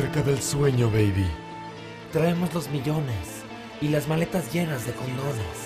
[0.00, 1.26] cerca del sueño, baby.
[2.10, 3.44] Traemos los millones
[3.82, 5.58] y las maletas llenas de condones.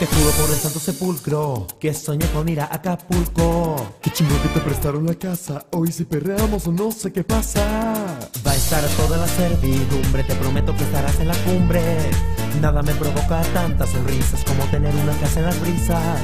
[0.00, 3.76] Te juro por el santo sepulcro que sueño con ir a Acapulco.
[4.02, 5.66] Qué chingón que te prestaron la casa.
[5.70, 7.62] Hoy si perreamos o no sé qué pasa.
[8.44, 11.82] Va a estar toda la servidumbre, te prometo que estarás en la cumbre.
[12.60, 16.20] Nada me provoca tantas sonrisas como tener una casa en las brisas.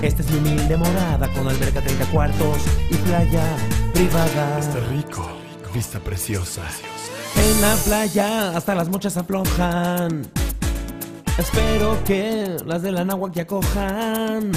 [0.00, 2.58] Esta es mi humilde morada con alberca 30 cuartos
[2.88, 3.56] y playa
[3.94, 4.58] privada.
[4.60, 5.43] Está rico,
[5.74, 6.62] vista preciosa.
[7.36, 10.22] En la playa hasta las mochas aflojan.
[11.36, 14.52] Espero que las de la náhuac ya cojan.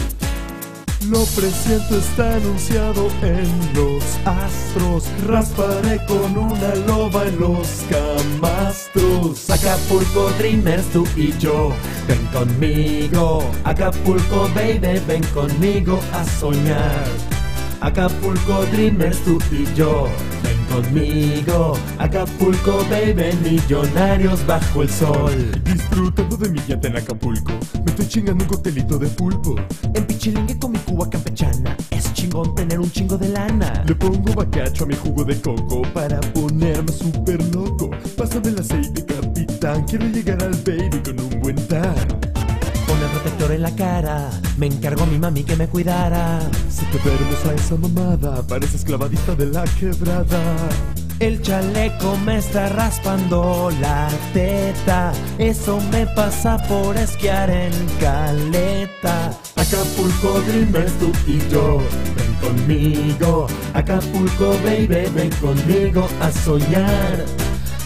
[1.09, 5.05] Lo presiento está anunciado en los astros.
[5.25, 9.49] Rasparé con una loba en los camastros.
[9.49, 11.71] Acapulco Dreamers, tú y yo,
[12.07, 13.43] ven conmigo.
[13.63, 17.05] Acapulco baby, ven conmigo a soñar.
[17.81, 20.07] Acapulco Dreamers, tú y yo,
[20.77, 21.73] conmigo.
[21.97, 25.51] Acapulco baby, millonarios bajo el sol.
[25.63, 27.53] Disfrutando de mi yate en Acapulco.
[27.83, 29.55] Me estoy chingando un coctelito de pulpo.
[29.93, 33.83] En Pichilingue con mi cuba campechana, es chingón tener un chingo de lana.
[33.87, 37.89] Le pongo bacacho a mi jugo de coco para ponerme súper loco.
[38.15, 39.83] Pásame el aceite, capitán.
[39.85, 42.36] Quiero llegar al baby con un buen tan.
[43.27, 46.39] Protector en la cara, me encargó mi mami que me cuidara.
[46.69, 50.55] Si te vemos a esa mamada, pareces clavadita de la quebrada.
[51.19, 55.11] El chaleco me está raspando la teta.
[55.39, 59.37] Eso me pasa por esquiar en caleta.
[59.57, 61.79] Acapulco Dreamers, tú y yo,
[62.15, 63.47] ven conmigo.
[63.73, 67.25] Acapulco, baby, ven conmigo a soñar.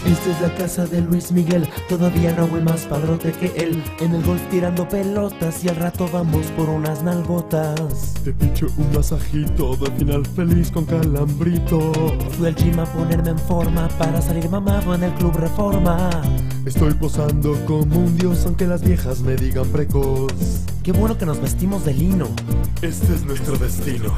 [0.04, 3.82] Esta es la casa de Luis Miguel, todavía no voy más padrote que él.
[4.00, 8.14] En el golf tirando pelotas y al rato vamos por unas nalgotas.
[8.24, 11.92] Te picho un masajito, de final feliz con calambrito.
[12.36, 16.10] Fui al gym a ponerme en forma para salir mamado en el club Reforma.
[16.66, 20.32] Estoy posando como un dios, aunque las viejas me digan precoz.
[20.82, 22.26] Qué bueno que nos vestimos de lino.
[22.82, 24.12] Este es nuestro destino.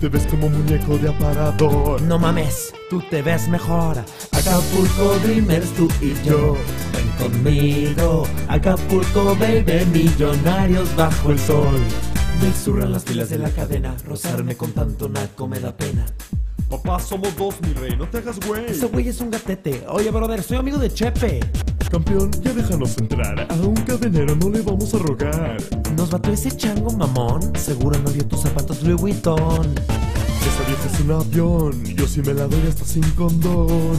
[0.00, 2.02] Te ves como muñeco de aparador.
[2.02, 3.96] No mames, tú te ves mejor.
[4.32, 6.54] Acapulco Dreamers, tú y yo.
[6.92, 8.26] Ven conmigo.
[8.48, 11.80] Acapulco, baby, millonarios bajo el sol.
[12.42, 13.96] Me zurran las filas de la cadena.
[14.04, 16.04] Rozarme con tanto naco me da pena.
[16.68, 18.66] Papá, somos dos, mi rey, no te hagas güey.
[18.66, 19.86] Ese güey es un gatete.
[19.88, 21.40] Oye, brother, soy amigo de Chepe.
[21.90, 23.46] Campeón, ya déjanos entrar.
[23.48, 25.56] A un cadenero no le vamos a rogar.
[25.96, 27.52] Nos mató ese chango mamón.
[27.56, 29.74] Seguro no vio tus zapatos Louis Vuitton.
[30.46, 31.84] Esa vieja es un avión.
[31.84, 33.98] Yo sí me la doy hasta sin condón.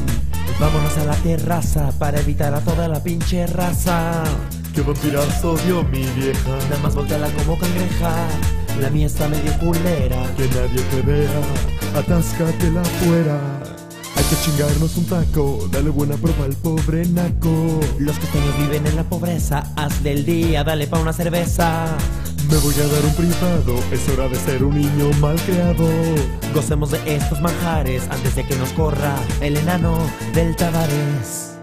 [0.59, 4.23] Vámonos a la terraza para evitar a toda la pinche raza.
[4.73, 6.57] Qué vampirazo dio mi vieja.
[6.69, 8.27] Nada más volteala como cangreja.
[8.81, 10.23] La mía está medio culera.
[10.35, 11.41] Que nadie te vea.
[11.95, 13.76] Atáscatela afuera.
[14.29, 17.79] Que chingarnos un taco, dale buena prueba al pobre naco.
[17.97, 19.63] Los costeños viven en la pobreza.
[19.77, 21.95] Hazle el día, dale pa' una cerveza.
[22.51, 25.87] Me voy a dar un privado, es hora de ser un niño mal creado.
[26.53, 29.97] Gocemos de estos manjares antes de que nos corra el enano
[30.33, 31.55] del Tavares.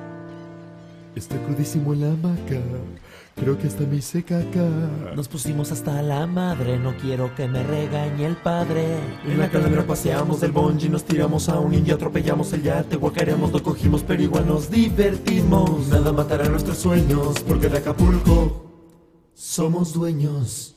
[1.15, 2.61] Está crudísimo en la hamaca,
[3.35, 4.69] creo que hasta me hice caca.
[5.15, 8.99] Nos pusimos hasta la madre, no quiero que me regañe el padre.
[9.25, 13.53] En la calavera paseamos del bonji, nos tiramos a un indio, atropellamos el yate, guacareamos,
[13.53, 15.89] lo cogimos, pero igual nos divertimos.
[15.89, 18.65] Nada matará nuestros sueños, porque de Acapulco
[19.35, 20.75] somos dueños.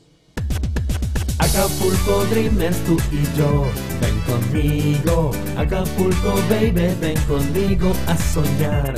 [1.39, 3.65] Acapulco Dreamers, tú y yo,
[4.01, 5.31] ven conmigo.
[5.55, 8.95] Acapulco baby, ven conmigo a soñar.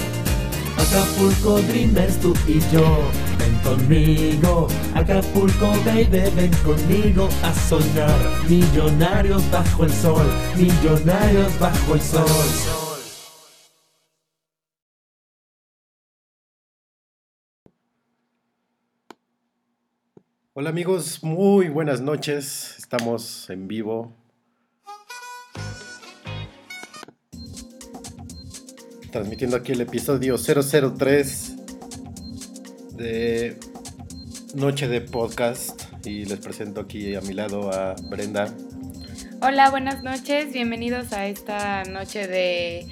[0.91, 2.97] Acapulco Dreamers, tú y yo,
[3.37, 4.67] ven conmigo.
[4.95, 8.17] Acapulco baby, ven conmigo a soñar.
[8.49, 10.25] Millonarios bajo el sol,
[10.57, 12.25] millonarios bajo el sol.
[20.53, 22.73] Hola amigos, muy buenas noches.
[22.79, 24.18] Estamos en vivo.
[29.11, 31.55] Transmitiendo aquí el episodio 003
[32.93, 33.57] de
[34.53, 35.81] Noche de Podcast.
[36.05, 38.53] Y les presento aquí a mi lado a Brenda.
[39.41, 40.53] Hola, buenas noches.
[40.53, 42.85] Bienvenidos a esta noche de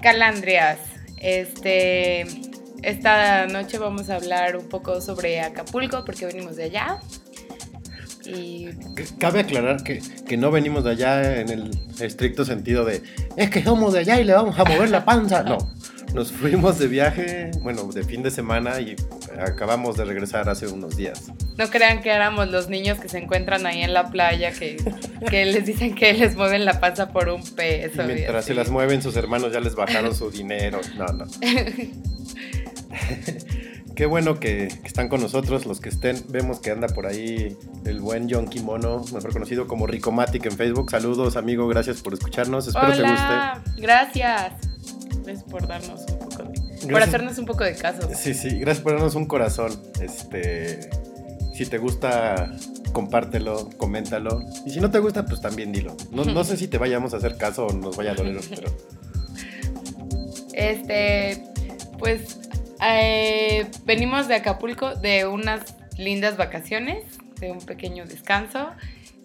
[0.00, 0.78] Calandrias.
[1.16, 2.24] Este,
[2.82, 7.00] esta noche vamos a hablar un poco sobre Acapulco porque venimos de allá.
[8.24, 8.68] Y
[9.18, 11.70] Cabe aclarar que, que no venimos de allá en el
[12.00, 13.02] estricto sentido de
[13.36, 15.42] es que somos de allá y le vamos a mover la panza.
[15.42, 15.58] No,
[16.14, 18.96] nos fuimos de viaje, bueno, de fin de semana y
[19.40, 21.32] acabamos de regresar hace unos días.
[21.56, 24.76] No crean que éramos los niños que se encuentran ahí en la playa, que,
[25.28, 28.02] que les dicen que les mueven la panza por un peso.
[28.02, 30.80] Y mientras se las mueven, sus hermanos ya les bajaron su dinero.
[30.96, 31.24] No, no.
[34.02, 36.24] Qué bueno que, que, están con nosotros, los que estén.
[36.28, 40.90] Vemos que anda por ahí el buen John Kimono, mejor conocido como Ricomatic en Facebook.
[40.90, 42.66] Saludos, amigo, gracias por escucharnos.
[42.66, 43.80] Espero Hola, te guste.
[43.80, 44.54] Gracias.
[45.22, 46.48] Gracias por darnos un poco de.
[46.50, 46.90] Gracias.
[46.90, 48.08] Por hacernos un poco de caso.
[48.12, 49.80] Sí, sí, gracias por darnos un corazón.
[50.00, 50.90] Este.
[51.54, 52.52] Si te gusta,
[52.92, 54.42] compártelo, coméntalo.
[54.66, 55.96] Y si no te gusta, pues también dilo.
[56.10, 58.68] No, no sé si te vayamos a hacer caso o nos vaya a doler, pero.
[60.54, 61.44] Este.
[62.00, 62.41] Pues
[62.82, 67.04] eh, venimos de Acapulco de unas lindas vacaciones,
[67.40, 68.70] de un pequeño descanso.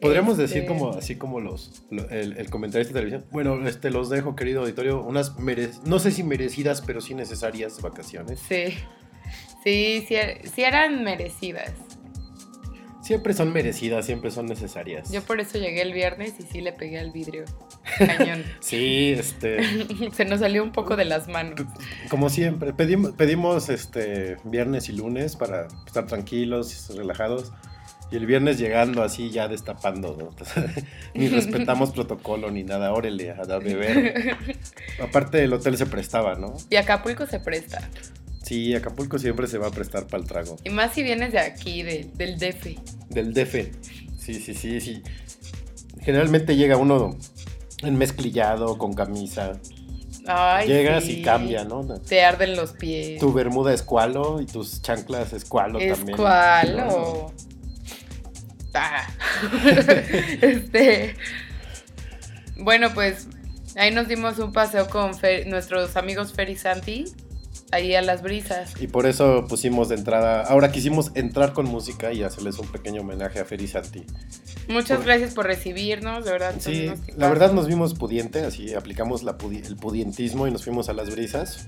[0.02, 0.44] Podríamos este...
[0.44, 3.26] decir como así como los el, el comentarista de televisión.
[3.32, 7.82] Bueno, este los dejo, querido auditorio, unas mere no sé si merecidas, pero sí necesarias
[7.82, 8.40] vacaciones.
[8.48, 8.78] Sí.
[9.64, 10.16] Sí, sí,
[10.54, 11.74] sí eran merecidas.
[13.08, 15.10] Siempre son merecidas, siempre son necesarias.
[15.10, 17.46] Yo por eso llegué el viernes y sí le pegué al vidrio.
[17.98, 18.44] Cañón.
[18.60, 19.60] sí, este.
[20.14, 21.62] Se nos salió un poco de las manos.
[22.10, 27.54] Como siempre, pedimos, pedimos este viernes y lunes para estar tranquilos, relajados.
[28.12, 30.36] Y el viernes llegando así ya destapando, ¿no?
[31.14, 34.36] ni respetamos protocolo ni nada, órale, a dar beber.
[35.02, 36.58] Aparte el hotel se prestaba, ¿no?
[36.70, 37.90] Y Acapulco se presta.
[38.48, 40.56] Sí, Acapulco siempre se va a prestar para el trago.
[40.64, 42.78] Y más si vienes de aquí, de, del DF.
[43.10, 43.56] Del DF.
[44.18, 45.04] Sí, sí, sí, sí.
[46.00, 47.18] Generalmente llega uno
[47.84, 49.60] enmezclillado, con camisa.
[50.26, 51.20] Ay, Llegas sí.
[51.20, 51.86] y cambia, ¿no?
[52.00, 53.20] Te arden los pies.
[53.20, 56.12] Tu bermuda escualo y tus chanclas escualo, también.
[56.12, 57.34] Escualo.
[58.74, 59.08] Ah.
[60.42, 61.16] este.
[62.56, 63.28] Bueno, pues
[63.76, 67.06] ahí nos dimos un paseo con Fer, nuestros amigos Fer y Santi.
[67.72, 68.74] Ahí a las brisas.
[68.82, 70.44] Y por eso pusimos de entrada.
[70.44, 74.06] Ahora quisimos entrar con música y hacerles un pequeño homenaje a Fer y Santi.
[74.70, 75.06] Muchas por...
[75.06, 76.56] gracias por recibirnos, de verdad.
[76.60, 80.88] Sí, la verdad nos vimos pudiente, así aplicamos la pudi el pudientismo y nos fuimos
[80.88, 81.68] a las brisas.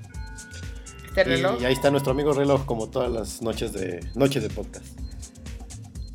[1.07, 1.61] ¿Este reloj?
[1.61, 4.85] Y ahí está nuestro amigo reloj, como todas las noches de noche de podcast.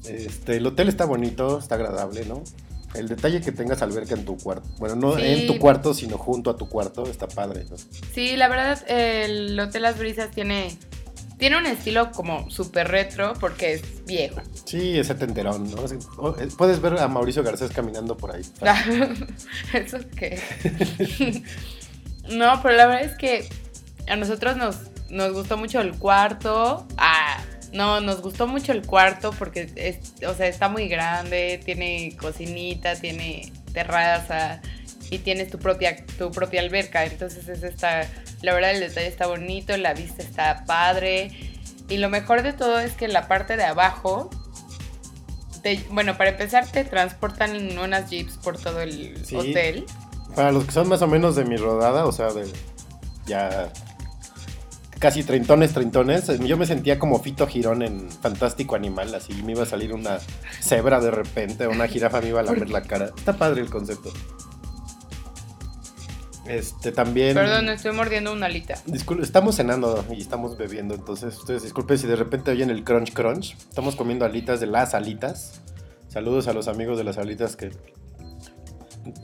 [0.07, 2.43] Este, el hotel está bonito, está agradable, ¿no?
[2.95, 4.69] El detalle que tengas alberca en tu cuarto.
[4.79, 5.23] Bueno, no sí.
[5.25, 7.77] en tu cuarto, sino junto a tu cuarto, está padre, ¿no?
[8.13, 10.77] Sí, la verdad, el Hotel Las Brisas tiene.
[11.37, 14.41] Tiene un estilo como súper retro porque es viejo.
[14.65, 15.85] Sí, es setenterón, ¿no?
[16.57, 18.43] Puedes ver a Mauricio Garcés caminando por ahí.
[19.75, 20.41] ¿Eso qué?
[22.31, 23.49] no, pero la verdad es que
[24.09, 24.77] a nosotros nos,
[25.11, 26.87] nos gustó mucho el cuarto.
[26.97, 27.43] Ah,
[27.75, 32.95] no, nos gustó mucho el cuarto porque es, o sea, está muy grande, tiene cocinita,
[32.95, 34.63] tiene terraza
[35.11, 37.05] y tienes tu propia, tu propia alberca.
[37.05, 38.09] Entonces es esta,
[38.43, 41.33] la verdad el detalle está bonito, la vista está padre.
[41.89, 44.31] Y lo mejor de todo es que la parte de abajo,
[45.63, 49.35] te, bueno, para empezar te transportan en unas jeeps por todo el sí.
[49.35, 49.85] hotel.
[50.37, 52.47] Para los que son más o menos de mi rodada, o sea, de
[53.27, 53.73] ya
[55.05, 56.39] casi treintones, treintones.
[56.39, 60.19] Yo me sentía como Fito Girón en Fantástico Animal, así me iba a salir una
[60.63, 63.11] cebra de repente, una jirafa me iba a lamer la cara.
[63.15, 64.11] Está padre el concepto.
[66.47, 67.35] Este también.
[67.35, 68.81] Perdón, estoy mordiendo una alita.
[68.87, 73.13] Disculpe, estamos cenando y estamos bebiendo, entonces ustedes disculpen si de repente oyen el crunch
[73.13, 73.59] crunch.
[73.59, 75.61] Estamos comiendo alitas de las alitas.
[76.09, 77.73] Saludos a los amigos de las alitas que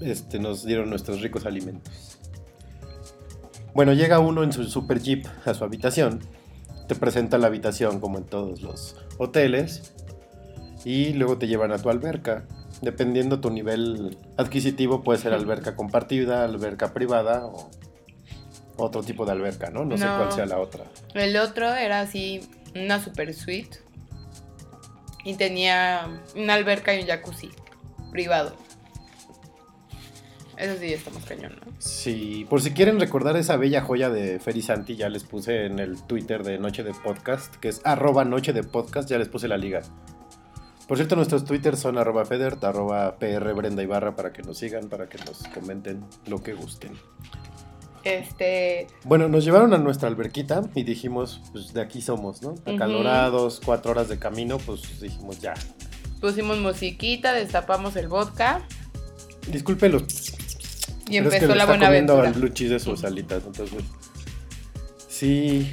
[0.02, 2.09] este, nos dieron nuestros ricos alimentos.
[3.74, 6.20] Bueno, llega uno en su super jeep a su habitación,
[6.88, 9.92] te presenta la habitación como en todos los hoteles
[10.84, 12.44] y luego te llevan a tu alberca.
[12.82, 17.70] Dependiendo tu nivel adquisitivo, puede ser alberca compartida, alberca privada o
[18.76, 19.80] otro tipo de alberca, ¿no?
[19.80, 20.84] No, no sé cuál sea la otra.
[21.14, 22.40] El otro era así,
[22.74, 23.78] una super suite
[25.24, 27.50] y tenía una alberca y un jacuzzi
[28.10, 28.54] privado.
[30.56, 31.69] Eso sí, estamos cañón, ¿no?
[31.80, 35.78] Sí, por si quieren recordar esa bella joya de Ferry Santi, ya les puse en
[35.78, 39.49] el Twitter de Noche de Podcast, que es arroba Noche de Podcast, ya les puse
[39.49, 39.80] la liga.
[40.87, 44.90] Por cierto, nuestros twitters son arroba Federt, arroba PR Brenda Ibarra para que nos sigan,
[44.90, 46.92] para que nos comenten lo que gusten.
[48.04, 48.87] Este.
[49.04, 52.56] Bueno, nos llevaron a nuestra alberquita y dijimos, pues de aquí somos, ¿no?
[52.66, 53.64] Acalorados, uh -huh.
[53.64, 55.54] cuatro horas de camino, pues dijimos ya.
[56.20, 58.66] Pusimos musiquita, destapamos el vodka.
[59.50, 60.02] Disculpe los
[61.10, 62.28] y empezó es que la buena aventura.
[62.28, 63.82] el blue cheese de sus alitas, entonces
[65.08, 65.70] sí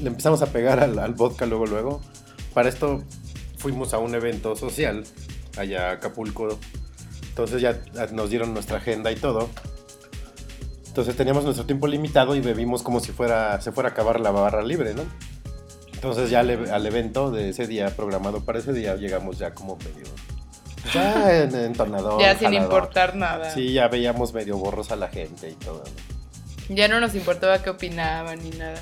[0.00, 2.00] le empezamos a pegar al, al, vodka luego luego.
[2.54, 3.02] Para esto
[3.58, 5.04] fuimos a un evento social
[5.56, 6.58] allá a Acapulco.
[7.28, 7.80] Entonces ya
[8.12, 9.48] nos dieron nuestra agenda y todo.
[10.86, 14.30] Entonces teníamos nuestro tiempo limitado y bebimos como si fuera se fuera a acabar la
[14.30, 15.02] barra libre, ¿no?
[15.92, 19.76] Entonces ya al, al evento de ese día, programado para ese día, llegamos ya como
[19.76, 20.06] medio...
[20.92, 22.20] Ya en entonador.
[22.20, 22.62] Ya sin jalador.
[22.64, 23.50] importar nada.
[23.52, 25.84] Sí, ya veíamos medio borros a la gente y todo.
[26.68, 28.80] Ya no nos importaba qué opinaban ni nada.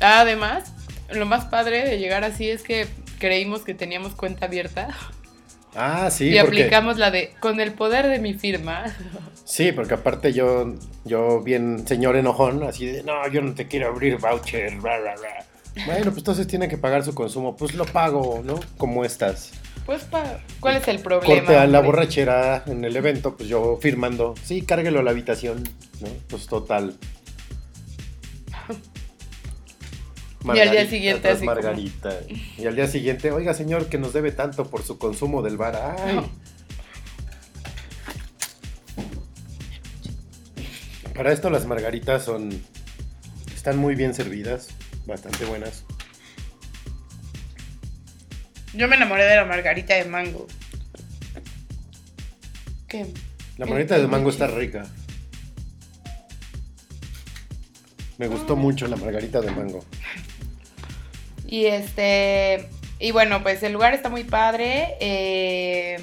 [0.00, 0.72] Además,
[1.10, 2.86] lo más padre de llegar así es que
[3.18, 4.88] creímos que teníamos cuenta abierta
[5.74, 6.62] Ah, sí, y porque...
[6.62, 8.84] aplicamos la de con el poder de mi firma.
[9.44, 10.74] Sí, porque aparte yo,
[11.04, 15.14] yo bien señor enojón, así de, no, yo no te quiero abrir voucher, bla, bla,
[15.14, 15.84] bla.
[15.86, 18.60] Bueno, pues entonces tiene que pagar su consumo, pues lo pago, ¿no?
[18.76, 19.52] Como estas.
[19.86, 21.34] Pues, pa- ¿cuál es el problema?
[21.34, 21.92] Corte a la hombre?
[21.92, 25.64] borrachera en el evento, pues yo firmando, sí, cárguelo a la habitación,
[26.00, 26.08] ¿no?
[26.28, 26.96] Pues total.
[30.44, 32.18] Y al día siguiente así como- Margarita.
[32.58, 35.96] Y al día siguiente, oiga señor, que nos debe tanto por su consumo del bar.
[36.00, 36.20] Ay.
[41.14, 42.50] Para esto las margaritas son...
[43.54, 44.68] Están muy bien servidas,
[45.06, 45.84] bastante buenas.
[48.74, 50.46] Yo me enamoré de la margarita de mango.
[52.88, 53.06] ¿Qué?
[53.58, 54.86] La margarita de mango está rica.
[58.18, 59.84] Me gustó mucho la margarita de mango.
[61.46, 62.68] Y este.
[62.98, 64.96] Y bueno, pues el lugar está muy padre.
[65.00, 65.98] eh,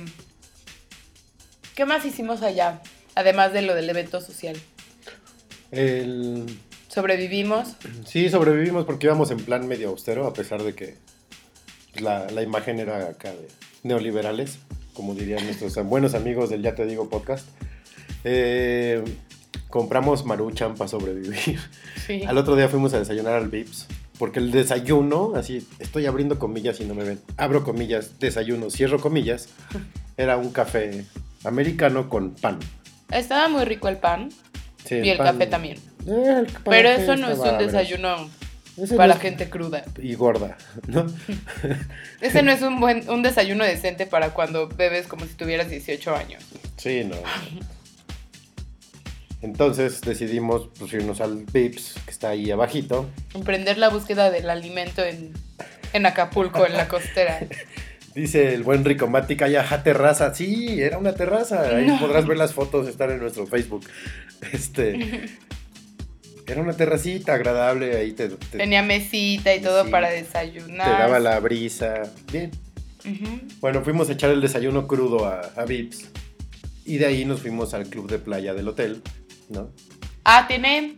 [1.76, 2.82] ¿Qué más hicimos allá?
[3.16, 4.58] Además de lo del evento social.
[5.72, 6.60] El...
[6.90, 7.78] Sobrevivimos.
[8.06, 10.98] Sí, sobrevivimos porque íbamos en plan medio austero, a pesar de que
[12.01, 13.48] la, la imagen era acá de
[13.84, 14.60] neoliberales,
[14.94, 17.48] como dirían nuestros buenos amigos del Ya Te Digo podcast.
[18.24, 19.03] Eh,
[19.70, 21.60] compramos maruchan para sobrevivir.
[22.06, 22.24] Sí.
[22.27, 23.88] Al otro día fuimos a desayunar al Vips,
[24.18, 29.00] porque el desayuno, así, estoy abriendo comillas y no me ven, abro comillas, desayuno, cierro
[29.00, 29.50] comillas,
[30.18, 31.06] era un café
[31.44, 32.60] americano con pan.
[33.12, 34.29] Estaba muy rico el pan
[34.86, 35.77] Sí, y el pan- café también.
[36.08, 38.29] Eh, el pan Pero eso no es un desayuno
[38.81, 39.83] Ese para no es- gente cruda.
[40.01, 40.57] Y gorda,
[40.88, 41.05] ¿no?
[42.21, 46.15] Ese no es un buen un desayuno decente para cuando bebes como si tuvieras 18
[46.15, 46.43] años.
[46.77, 47.15] Sí, no.
[49.41, 53.09] Entonces decidimos pues, irnos al Vips, que está ahí abajito.
[53.33, 55.31] Emprender la búsqueda del alimento en,
[55.93, 57.39] en Acapulco, en la costera.
[58.15, 60.33] Dice el buen Ricomática, ya ja, terraza.
[60.36, 61.62] Sí, era una terraza.
[61.77, 62.00] Ahí No.
[62.00, 63.86] podrás ver las fotos, están en nuestro Facebook.
[64.51, 65.29] Este.
[66.50, 69.91] Era una terracita agradable, ahí te, te, Tenía mesita y todo Sí.
[69.91, 70.88] para te desayunar.
[71.00, 72.03] daba la brisa.
[72.32, 72.51] Bien.
[73.60, 76.10] Bueno, fuimos a echar el desayuno crudo a, a Vips.
[76.86, 79.01] Y de ahí nos fuimos al club de playa del hotel,
[79.50, 79.70] ¿no?
[80.24, 80.96] Ah, tiene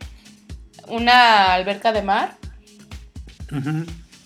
[0.87, 2.37] una alberca de mar.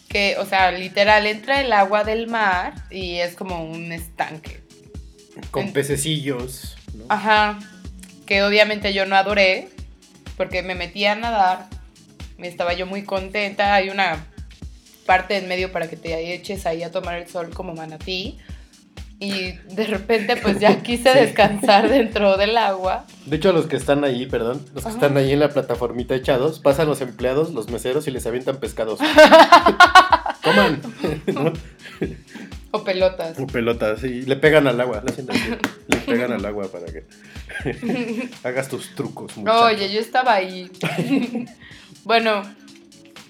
[0.10, 4.62] Que, o sea, literal, entra el agua del mar y es como un estanque.
[5.52, 7.06] Con pececillos, ¿no?
[7.10, 7.60] Ajá.
[8.26, 9.70] Que obviamente yo no adoré.
[10.38, 11.68] Porque me metí a nadar.
[12.38, 13.74] Estaba yo muy contenta.
[13.74, 14.26] Hay una
[15.06, 18.38] parte en medio para que te eches ahí a tomar el sol como manatí.
[19.18, 21.20] Y de repente pues ya quise Sí.
[21.20, 23.06] descansar dentro del agua.
[23.26, 24.98] De hecho, los que están ahí, perdón, los que Ajá.
[24.98, 29.00] están ahí en la plataformita echados, pasan los empleados, los meseros y les avientan pescados.
[30.44, 30.82] Coman.
[31.34, 31.54] ¿No?
[32.76, 33.40] O pelotas.
[33.40, 35.02] O pelotas, y le pegan al agua,
[35.88, 37.06] le pegan al agua para que
[38.44, 39.38] hagas tus trucos.
[39.38, 39.64] muchacho.
[39.64, 40.70] Oye, yo estaba ahí.
[42.04, 42.44] bueno,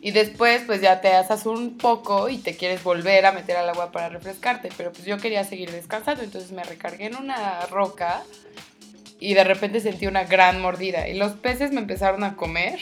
[0.02, 3.70] y después pues ya te asas un poco y te quieres volver a meter al
[3.70, 8.24] agua para refrescarte, pero pues yo quería seguir descansando, entonces me recargué en una roca
[9.20, 12.80] y de repente sentí una gran mordida y los peces me empezaron a comer.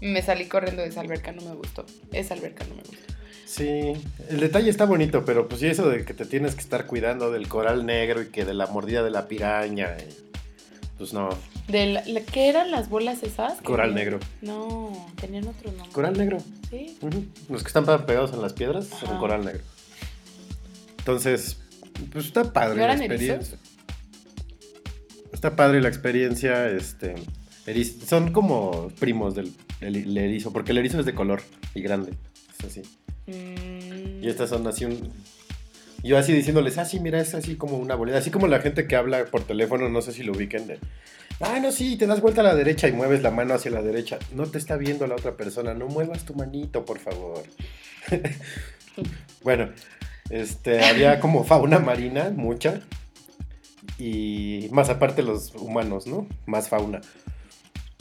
[0.00, 1.84] Me salí corriendo de esa alberca, no me gustó.
[2.12, 3.13] Esa alberca no me gustó.
[3.56, 3.92] Sí,
[4.30, 7.30] el detalle está bonito, pero pues sí, eso de que te tienes que estar cuidando
[7.30, 10.12] del coral negro y que de la mordida de la piraña, y,
[10.98, 11.28] pues no,
[11.68, 13.60] De la- ¿Qué eran las bolas esas?
[13.62, 14.26] Coral tenían- negro.
[14.42, 15.88] No, tenían otro nombre.
[15.92, 16.38] coral negro.
[16.68, 16.98] Sí.
[17.48, 19.62] Los que están pegados en las piedras son coral negro.
[20.98, 21.58] Entonces,
[22.12, 23.58] pues está padre ¿No la experiencia.
[25.32, 27.14] Está padre la experiencia, este,
[27.66, 31.40] eriz- son como primos del, del- del erizo, porque el erizo es de color
[31.74, 32.12] y grande,
[32.58, 32.82] es así.
[33.26, 34.22] Mm.
[34.22, 35.12] Y estas son así un...
[36.02, 38.18] Yo así diciéndoles, ah, sí, mira, es así como una bolita.
[38.18, 40.66] Así como la gente que habla por teléfono, no sé si lo ubiquen.
[40.66, 40.78] De,
[41.40, 43.80] ah, no, sí, te das vuelta a la derecha y mueves la mano hacia la
[43.80, 44.18] derecha.
[44.34, 47.42] No te está viendo la otra persona, no muevas tu manito, por favor.
[49.42, 49.70] bueno,
[50.28, 52.80] este, había como fauna marina, mucha.
[53.98, 56.26] Y más aparte los humanos, ¿no?
[56.44, 57.00] Más fauna.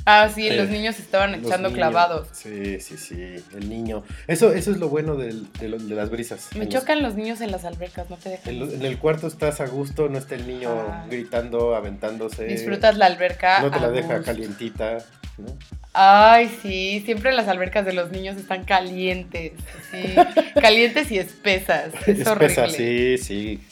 [0.05, 1.74] Ah, sí, los niños estaban echando niños.
[1.74, 2.27] clavados.
[2.33, 4.03] Sí, sí, sí, el niño.
[4.27, 6.50] Eso, eso es lo bueno del- de, lo- de las brisas.
[6.55, 8.53] Me los- chocan los niños en las albercas, no te dejan.
[8.53, 11.05] En, el cuarto estás a gusto, no está el niño Ah.
[11.10, 12.43] gritando, aventándose.
[12.45, 13.62] Disfrutas la alberca.
[13.62, 14.25] No te la deja gusto.
[14.25, 14.98] calientita.
[15.38, 15.45] ¿no?
[15.93, 19.53] Ay, sí, siempre las albercas de los niños están calientes,
[19.91, 20.15] sí,
[20.62, 21.93] calientes y espesas.
[22.07, 22.31] Es Espesa,
[22.63, 22.69] horrible.
[22.69, 23.63] sí, sí.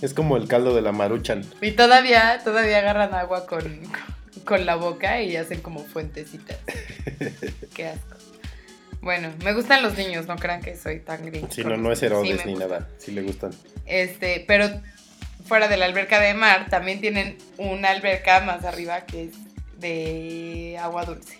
[0.00, 1.42] Es como el caldo de la maruchan.
[1.60, 3.62] Y todavía, todavía agarran agua con,
[4.44, 6.58] con la boca y hacen como fuentecitas.
[7.74, 8.16] Qué asco.
[9.00, 11.50] Bueno, me gustan los niños, no crean que soy tan grinch.
[11.50, 11.98] Sí, no, no es.
[11.98, 12.88] Sí Herodes ni nada.
[12.98, 13.50] Sí le gustan.
[13.84, 14.68] Este, pero
[15.44, 19.34] fuera de la alberca de mar, también tienen una alberca más arriba que es
[19.80, 21.38] de agua dulce.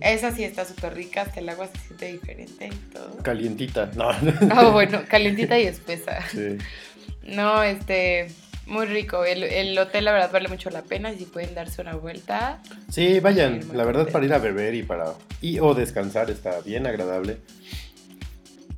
[0.00, 3.16] Esa sí está súper rica, hasta el agua se siente diferente y todo.
[3.22, 3.90] Calientita.
[3.94, 4.10] No.
[4.50, 6.22] Ah, bueno, calientita y espesa.
[6.28, 6.58] Sí.
[7.22, 8.30] No, este,
[8.66, 9.24] muy rico.
[9.24, 11.12] El, el hotel, la verdad, vale mucho la pena.
[11.12, 13.60] Y si pueden darse una vuelta, Sí, vayan.
[13.74, 15.14] La verdad, para ir a beber y para.
[15.40, 17.38] Y o descansar está bien agradable.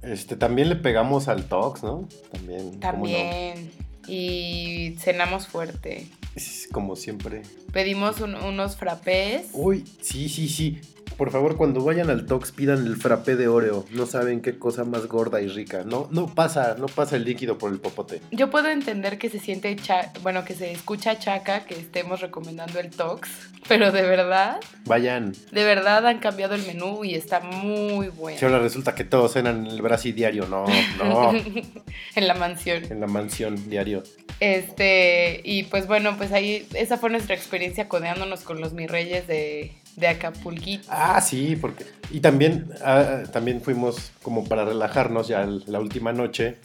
[0.02, 2.08] Este, también le pegamos al Tox, ¿no?
[2.32, 2.78] También.
[2.80, 3.70] también.
[4.06, 6.06] Y cenamos fuerte.
[6.36, 7.42] Es como siempre.
[7.72, 9.48] Pedimos un- unos frappés.
[9.52, 10.80] Uy, sí, sí, sí.
[11.16, 13.86] Por favor, cuando vayan al Tox, pidan el frappé de Oreo.
[13.90, 15.82] No saben qué cosa más gorda y rica.
[15.84, 18.20] No, no pasa, no pasa el líquido por el popote.
[18.32, 22.78] Yo puedo entender que se siente, cha- bueno, que se escucha chaca que estemos recomendando
[22.80, 23.30] el Tox,
[23.66, 25.32] pero de verdad, Vayan.
[25.52, 28.38] de verdad han cambiado el menú y está muy bueno.
[28.38, 30.46] Si ahora resulta que todos cenan en el Brasil diario.
[30.46, 30.66] No,
[31.02, 31.32] no.
[32.14, 32.84] en la mansión.
[32.90, 34.02] en la mansión diario.
[34.40, 39.26] Este, y pues bueno, pues ahí, esa fue nuestra experiencia codeándonos con los mis reyes
[39.26, 40.86] de, de Acapulquito.
[40.90, 41.86] Ah, sí, porque.
[42.10, 46.56] Y también, ah, también fuimos como para relajarnos ya el- la última noche.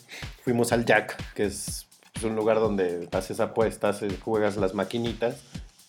[0.43, 1.87] Fuimos al Jack, que es
[2.23, 5.37] un lugar donde haces apuestas, eh, juegas las maquinitas.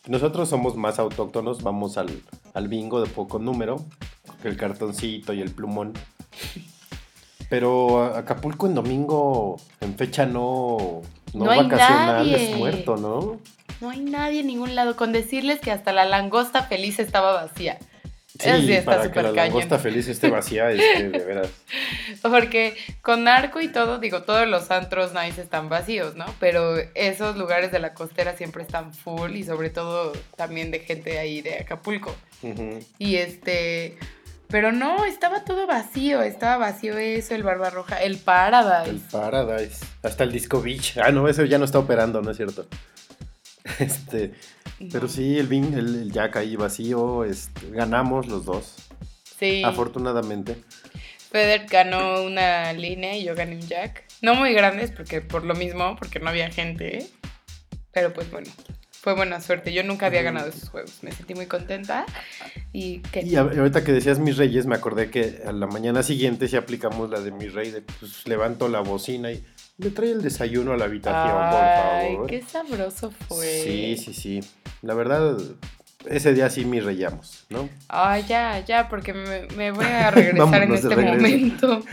[0.08, 2.08] Nosotros somos más autóctonos, vamos al,
[2.54, 3.84] al bingo de poco número,
[4.44, 5.92] el cartoncito y el plumón.
[7.48, 11.02] Pero Acapulco en domingo, en fecha no,
[11.34, 12.52] no, No hay vacacional, nadie.
[12.52, 13.38] es muerto, ¿no?
[13.82, 17.78] No hay nadie en ningún lado, con decirles que hasta la langosta feliz estaba vacía.
[18.38, 19.36] Sí, Eso sí está para que la cañón.
[19.36, 21.48] langosta feliz esté vacía, es que de veras.
[22.22, 26.26] Porque con narco y todo, digo, todos los antros nice están vacíos, ¿no?
[26.38, 31.18] Pero esos lugares de la costera siempre están full y sobre todo también de gente
[31.18, 32.14] ahí de Acapulco.
[32.98, 33.98] Y este,
[34.46, 39.00] pero no, estaba todo vacío, estaba vacío eso, el Barbarroja, el El Paradise.
[39.10, 39.84] Paradise.
[40.04, 40.98] Hasta el Disco Beach.
[40.98, 42.68] Ah, no, ese ya no está operando, ¿no es cierto?
[43.78, 44.32] Este,
[44.90, 48.76] pero sí, el, bin- el, el Jack ahí vacío, este, ganamos los dos,
[49.38, 50.56] Sí, afortunadamente.
[51.30, 54.04] Feder ganó una línea y yo gané un jack.
[54.20, 57.06] No muy grandes porque por lo mismo, porque no había gente, ¿eh?
[57.92, 58.50] pero pues bueno,
[58.90, 59.72] fue buena suerte.
[59.72, 62.04] Yo nunca había ganado esos juegos, me sentí muy contenta
[62.72, 66.48] y que Y ahorita que decías mis reyes, me acordé que a la mañana siguiente
[66.48, 69.42] sí aplicamos la de mi rey, de pues levanto la bocina y
[69.78, 72.26] me trae el desayuno a la habitación, Ay, por favor.
[72.30, 73.46] qué sabroso fue.
[73.46, 74.40] Sí, sí, sí.
[74.82, 75.36] La verdad,
[76.08, 77.68] ese día sí mi reyamos, ¿no?
[77.88, 81.80] Ay, ya, ya, porque me, me voy a regresar en este momento.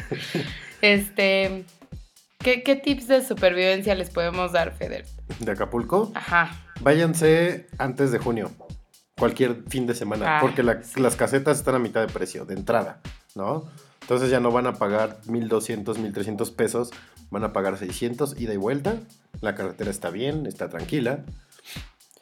[0.81, 1.65] Este,
[2.37, 5.05] ¿qué, ¿qué tips de supervivencia les podemos dar, Feder?
[5.41, 6.11] De Acapulco.
[6.15, 6.51] Ajá.
[6.79, 8.49] Váyanse antes de junio,
[9.17, 11.01] cualquier fin de semana, Ah, porque la- sí.
[11.01, 13.01] las casetas están a mitad de precio, de entrada,
[13.35, 13.65] ¿no?
[14.03, 16.91] Entonces ya no van a pagar 1.200, 1.300 pesos,
[17.29, 18.95] van a pagar 600 ida y vuelta.
[19.41, 21.19] La carretera está bien, está tranquila.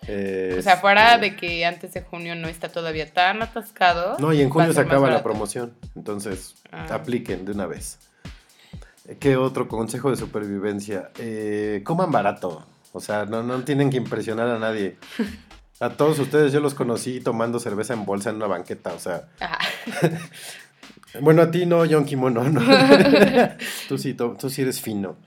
[0.03, 4.17] O sea, fuera Este, de que antes de junio no está todavía tan atascado.
[4.19, 6.87] No, y en junio se acaba la promoción, entonces Ah.
[6.91, 7.99] apliquen de una vez.
[9.19, 11.11] ¿Qué otro consejo de supervivencia?
[11.17, 14.97] Eh, coman barato, o sea, no, no tienen que impresionar a nadie.
[15.79, 19.27] A todos ustedes yo los conocí tomando cerveza en bolsa en una banqueta, o sea,
[19.39, 19.59] Ajá.
[21.21, 22.61] bueno, a ti no, John Kimono, no.
[23.87, 25.17] tú, sí, tú, tú sí eres fino.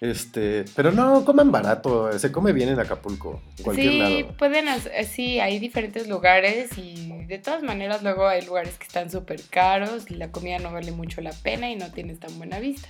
[0.00, 4.36] Este, pero no, coman barato, se come bien en Acapulco, en cualquier Sí, lado.
[4.36, 9.10] pueden hacer, sí, hay diferentes lugares y de todas maneras luego hay lugares que están
[9.10, 12.58] súper caros y la comida no vale mucho la pena y no tienes tan buena
[12.58, 12.88] vista.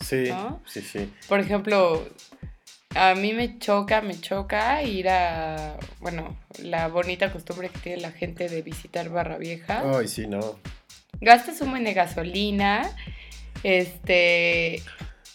[0.00, 0.62] Sí, ¿no?
[0.66, 1.12] sí, sí.
[1.28, 2.06] Por ejemplo,
[2.94, 8.12] a mí me choca, me choca ir a, bueno, la bonita costumbre que tiene la
[8.12, 9.82] gente de visitar Barra Vieja.
[9.98, 10.58] Ay, sí, no.
[11.20, 12.82] Gastas un buen de gasolina,
[13.62, 14.82] este,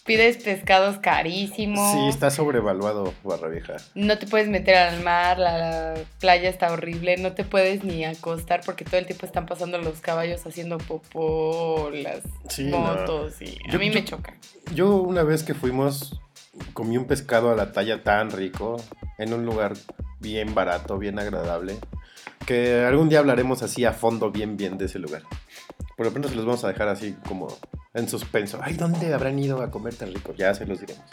[0.04, 1.92] pides pescados carísimos.
[1.92, 3.76] Sí, está sobrevaluado Barra Vieja.
[3.94, 8.04] No te puedes meter al mar, la, la playa está horrible, no te puedes ni
[8.04, 12.78] acostar porque todo el tiempo están pasando los caballos haciendo popó, las Sí, no.
[12.78, 14.34] motos y a Yo- mí yo- me choca.
[14.74, 16.20] Yo una vez que fuimos,
[16.72, 18.76] comí un pescado a la talla tan rico,
[19.18, 19.74] en un lugar
[20.20, 21.76] bien barato, bien agradable,
[22.46, 25.22] que algún día hablaremos así a fondo, bien, bien de ese lugar.
[26.02, 27.46] Por lo pronto se los vamos a dejar así como
[27.94, 28.58] en suspenso.
[28.60, 30.34] Ay, ¿dónde habrán ido a comer tan rico?
[30.36, 31.04] Ya se los diremos.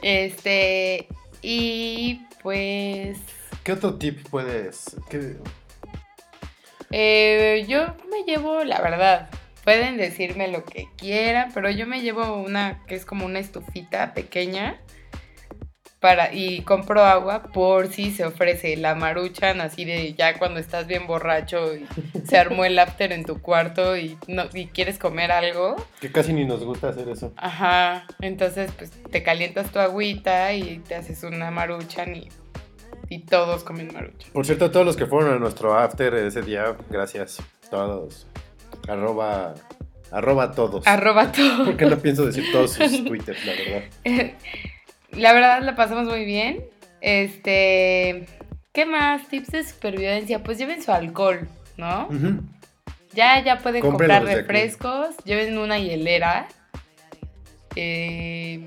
[0.00, 1.08] Este,
[1.42, 3.18] y pues,
[3.64, 4.94] ¿Qué otro tip puedes...?
[5.10, 5.38] qué-
[6.92, 9.28] Eh, yo me llevo, la verdad,
[9.64, 14.14] pueden decirme lo que quieran, pero yo me llevo una que es como una estufita
[14.14, 14.80] pequeña
[16.00, 20.86] para y compro agua por si se ofrece la maruchan así de ya cuando estás
[20.86, 21.86] bien borracho y
[22.24, 25.76] se armó el after en tu cuarto y no y quieres comer algo.
[26.00, 27.32] Que casi ni nos gusta hacer eso.
[27.36, 32.28] Ajá, entonces pues te calientas tu agüita y te haces una maruchan y,
[33.08, 34.30] y todos comen maruchan.
[34.32, 37.42] Por cierto, todos los que fueron a nuestro after ese día, gracias.
[37.70, 38.26] Todos.
[38.88, 39.54] Arroba.
[40.10, 40.86] Arroba todos.
[40.86, 41.66] Arroba todo.
[41.66, 43.82] Porque no pienso decir todos sus twitters, la verdad.
[45.12, 46.64] La verdad la pasamos muy bien.
[47.00, 48.26] Este,
[48.72, 49.26] ¿qué más?
[49.28, 50.42] Tips de supervivencia.
[50.42, 52.08] Pues lleven su alcohol, ¿no?
[53.14, 55.16] Ya, ya pueden comprar refrescos.
[55.24, 56.48] Lleven una hielera.
[57.76, 58.64] Eh,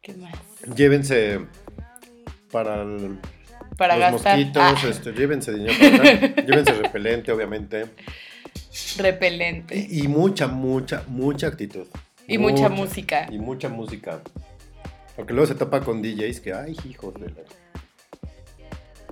[0.00, 0.34] ¿Qué más?
[0.74, 1.40] Llévense
[2.50, 3.18] para el-
[3.76, 4.38] Para los gastar.
[4.38, 6.12] mosquitos, Ah, este, llévense dinero para
[6.46, 7.86] llévense repelente, obviamente.
[8.98, 9.86] repelente.
[9.90, 11.86] Y, y mucha, mucha, mucha actitud.
[12.26, 13.26] Y mucha música.
[13.30, 14.20] Y mucha música.
[15.20, 17.42] Porque luego se topa con DJs que, ay, hijos de la...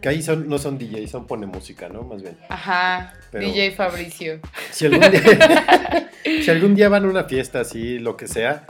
[0.00, 2.02] Que ahí son, no son DJs, son pone música, ¿no?
[2.02, 2.34] Más bien.
[2.48, 3.12] Ajá.
[3.30, 4.40] Pero- DJ Fabricio.
[4.70, 6.10] Si algún día,
[6.42, 8.64] si algún día van a una fiesta así, lo que sea,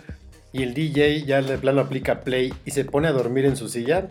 [0.53, 3.68] y el DJ ya de plano aplica play y se pone a dormir en su
[3.68, 4.09] silla,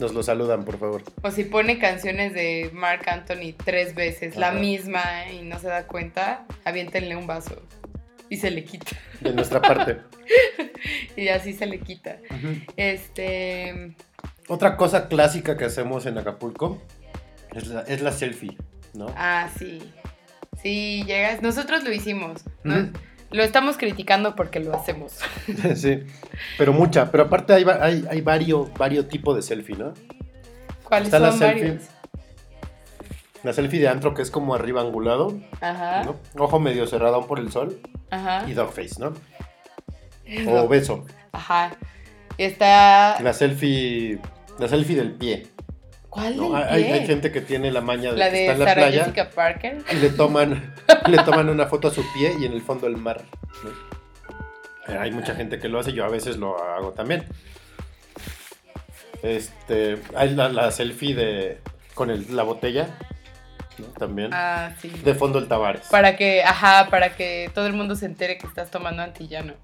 [0.00, 1.04] nos lo saludan, por favor.
[1.22, 5.86] O si pone canciones de Mark Anthony tres veces, la misma, y no se da
[5.86, 7.62] cuenta, aviéntenle un vaso.
[8.28, 8.96] Y se le quita.
[9.20, 9.98] De nuestra parte.
[11.16, 12.18] Y así se le quita.
[12.76, 13.94] Este.
[14.48, 16.82] Otra cosa clásica que hacemos en Acapulco
[17.54, 18.56] es la, es la selfie,
[18.94, 19.06] ¿no?
[19.16, 19.78] Ah, sí.
[20.62, 21.42] Sí, llegas.
[21.42, 22.42] Nosotros lo hicimos.
[22.64, 22.90] ¿no?
[23.30, 25.18] Lo estamos criticando porque lo hacemos.
[25.74, 26.00] sí,
[26.58, 27.10] pero mucha.
[27.10, 29.94] Pero aparte hay, hay, hay varios, varios tipos de selfie, ¿no?
[30.84, 31.62] ¿Cuáles Está la selfie.
[31.70, 31.82] varios?
[33.46, 36.02] La selfie de antro que es como arriba angulado, Ajá.
[36.02, 36.16] ¿no?
[36.36, 37.78] Ojo medio cerrado aún por el sol
[38.10, 38.44] Ajá.
[38.48, 39.12] y dog face, ¿no?
[40.50, 41.04] O beso.
[41.30, 41.76] Ajá.
[42.38, 43.20] Está.
[43.22, 44.18] La selfie,
[44.58, 45.46] la selfie del pie.
[46.10, 46.52] ¿Cuál ¿no?
[46.54, 46.92] del Hay, pie?
[46.94, 48.98] hay gente que tiene la maña de La que de está en la Sarah playa
[49.04, 49.78] Jessica Parker.
[49.92, 50.74] y le toman,
[51.06, 53.22] le toman una foto a su pie y en el fondo el mar.
[54.88, 57.26] Hay mucha gente que lo hace, yo a veces lo hago también.
[59.22, 61.58] Este, hay la, la selfie de
[61.94, 62.98] con el- la botella,
[63.78, 63.86] ¿no?
[63.98, 64.30] También.
[64.32, 64.88] Ah, sí.
[64.88, 65.86] De fondo el Tavares.
[65.90, 69.54] Para que, ajá, para que todo el mundo se entere que estás tomando antillano.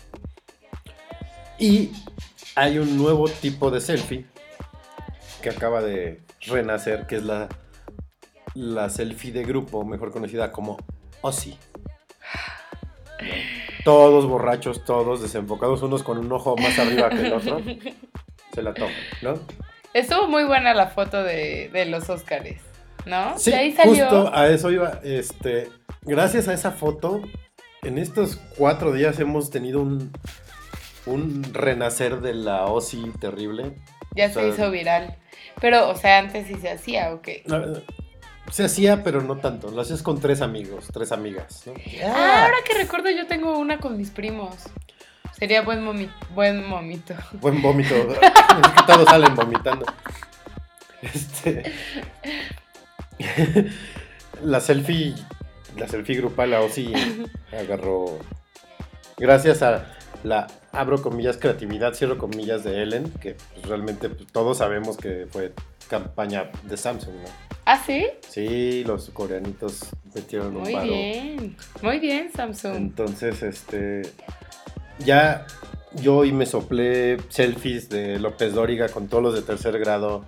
[1.59, 1.92] Y
[2.55, 4.27] hay un nuevo tipo de selfie
[5.42, 7.48] que acaba de renacer, que es la,
[8.55, 10.79] la selfie de grupo, mejor conocida como
[11.20, 11.59] Ozzy.
[13.85, 17.61] Todos borrachos, todos desenfocados, unos con un ojo más arriba que el otro.
[18.55, 19.35] Se la toman, ¿no?
[19.92, 22.62] Estuvo muy buena la foto de, de los Óscares,
[23.06, 23.38] ¿no?
[23.38, 23.92] Sí, de ahí salió.
[24.08, 25.00] justo a eso iba.
[25.02, 25.68] Este,
[26.02, 27.22] gracias a esa foto,
[27.82, 30.12] en estos cuatro días hemos tenido un,
[31.06, 33.76] un renacer de la Ozzy terrible.
[34.14, 35.16] Ya o se sea- hizo viral.
[35.60, 37.42] Pero, o sea, antes sí se hacía, ¿o qué?
[37.46, 37.62] No,
[38.50, 39.70] Se hacía, pero no tanto.
[39.70, 41.62] Lo hacías con tres amigos, tres amigas.
[41.66, 41.72] ¿no?
[42.04, 44.54] Ah, ahora que recuerdo, yo tengo una con mis primos.
[45.38, 47.14] Sería buen, momi- buen momito.
[47.40, 47.94] Buen vómito.
[47.94, 49.84] es que todos salen vomitando.
[51.02, 51.72] Este.
[54.44, 55.14] la selfie.
[55.76, 56.92] La selfie grupal, o sí,
[57.52, 58.18] agarró.
[59.16, 59.87] Gracias a
[60.22, 65.26] la abro comillas creatividad, cierro comillas de Ellen, que pues, realmente pues, todos sabemos que
[65.30, 65.52] fue
[65.88, 67.28] campaña de Samsung, ¿no?
[67.64, 68.06] ¿Ah, sí?
[68.28, 70.87] Sí, los coreanitos metieron un Muy paro.
[70.87, 71.56] bien.
[71.80, 72.76] Muy bien, Samsung.
[72.76, 74.02] Entonces, este.
[74.98, 75.46] Ya
[75.94, 80.24] yo hoy me soplé selfies de López Dóriga con todos los de tercer grado.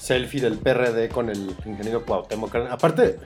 [0.00, 2.54] Selfie del PRD con el ingeniero Cuauhtémoc.
[2.70, 3.18] Aparte,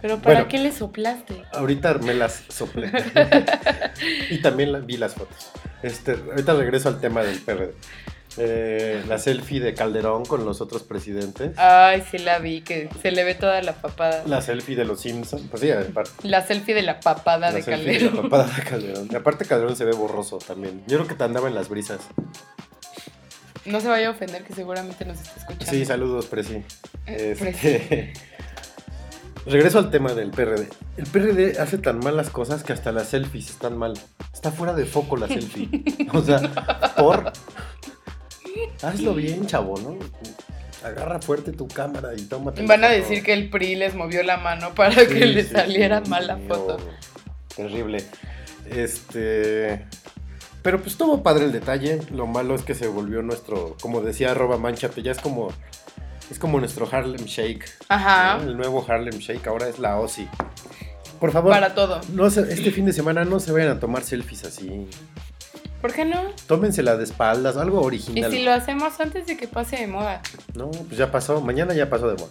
[0.00, 0.48] Pero ¿para Bueno.
[0.48, 1.42] qué le soplaste?
[1.52, 2.90] ahorita me las soplé.
[4.30, 5.50] y también la- vi las fotos.
[5.82, 7.74] Este, ahorita regreso al tema del PRD.
[8.38, 11.52] Eh, la selfie de Calderón con los otros presidentes.
[11.58, 14.22] Ay, sí la vi, que se le ve toda la papada.
[14.24, 15.42] La, La selfie de los Simpsons.
[15.50, 16.12] Pues sí, aparte.
[16.46, 18.16] selfie de la papada La de selfie de Calderón.
[18.16, 19.08] la papada de Calderón.
[19.12, 20.82] Y aparte Calderón se ve borroso también.
[20.86, 22.00] Yo creo que te andaba en las brisas.
[23.64, 25.66] No se vaya a ofender, que seguramente nos está escuchando.
[25.70, 26.62] Sí, saludos, Presi.
[27.06, 28.12] Eh, Este,
[29.46, 30.68] Regreso al tema del PRD.
[30.96, 33.94] El PRD hace tan mal las cosas que hasta las selfies están mal.
[34.32, 35.68] Está fuera de foco la selfie.
[36.12, 36.38] O sea,
[36.96, 37.32] por...
[38.82, 39.98] Hazlo bien, chavo, ¿no?
[40.86, 42.62] Agarra fuerte tu cámara y tómate.
[42.66, 43.00] Van a foto.
[43.00, 46.10] decir que el PRI les movió la mano para Sí, que le sí, saliera sí,
[46.10, 46.76] mal la sí, foto.
[46.76, 48.04] oh, terrible.
[48.68, 49.86] Este.
[50.62, 52.00] Pero pues estuvo padre el detalle.
[52.12, 55.50] Lo malo es que se volvió nuestro, como decía arroba manchate, ya es como
[56.30, 57.64] Es como nuestro Harlem Shake.
[57.88, 58.38] Ajá.
[58.38, 58.44] ¿no?
[58.50, 60.28] El nuevo Harlem Shake ahora es la OSI.
[61.20, 62.00] Por favor, Para todo.
[62.14, 64.88] no se- este fin de semana no se vayan a tomar selfies así.
[65.80, 66.20] ¿Por qué no?
[66.46, 68.30] Tómensela de espaldas, algo Y original.
[68.30, 70.22] si lo hacemos antes de que pase de moda.
[70.54, 71.40] No, pues ya pasó.
[71.40, 72.30] Mañana ya pasó de moda.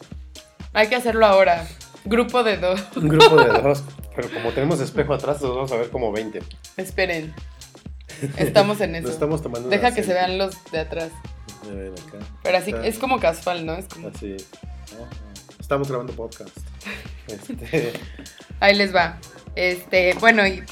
[0.74, 1.67] Hay que hacerlo ahora.
[2.06, 2.82] Grupo de dos.
[2.96, 3.84] Un grupo de dos.
[4.15, 6.41] Pero como tenemos espejo atrás, nos vamos a ver como 20.
[6.78, 7.34] Esperen.
[8.38, 9.10] Estamos en eso.
[9.10, 11.10] estamos tomando Deja que se vean los de atrás.
[11.64, 12.26] Acá.
[12.44, 13.74] Pero así, Está es como casual, ¿no?
[13.76, 14.10] Es como...
[14.10, 14.36] Así.
[15.60, 16.58] Estamos grabando podcast.
[17.28, 17.94] Este,
[18.60, 19.18] Ahí les va.
[19.56, 20.64] Este, bueno, y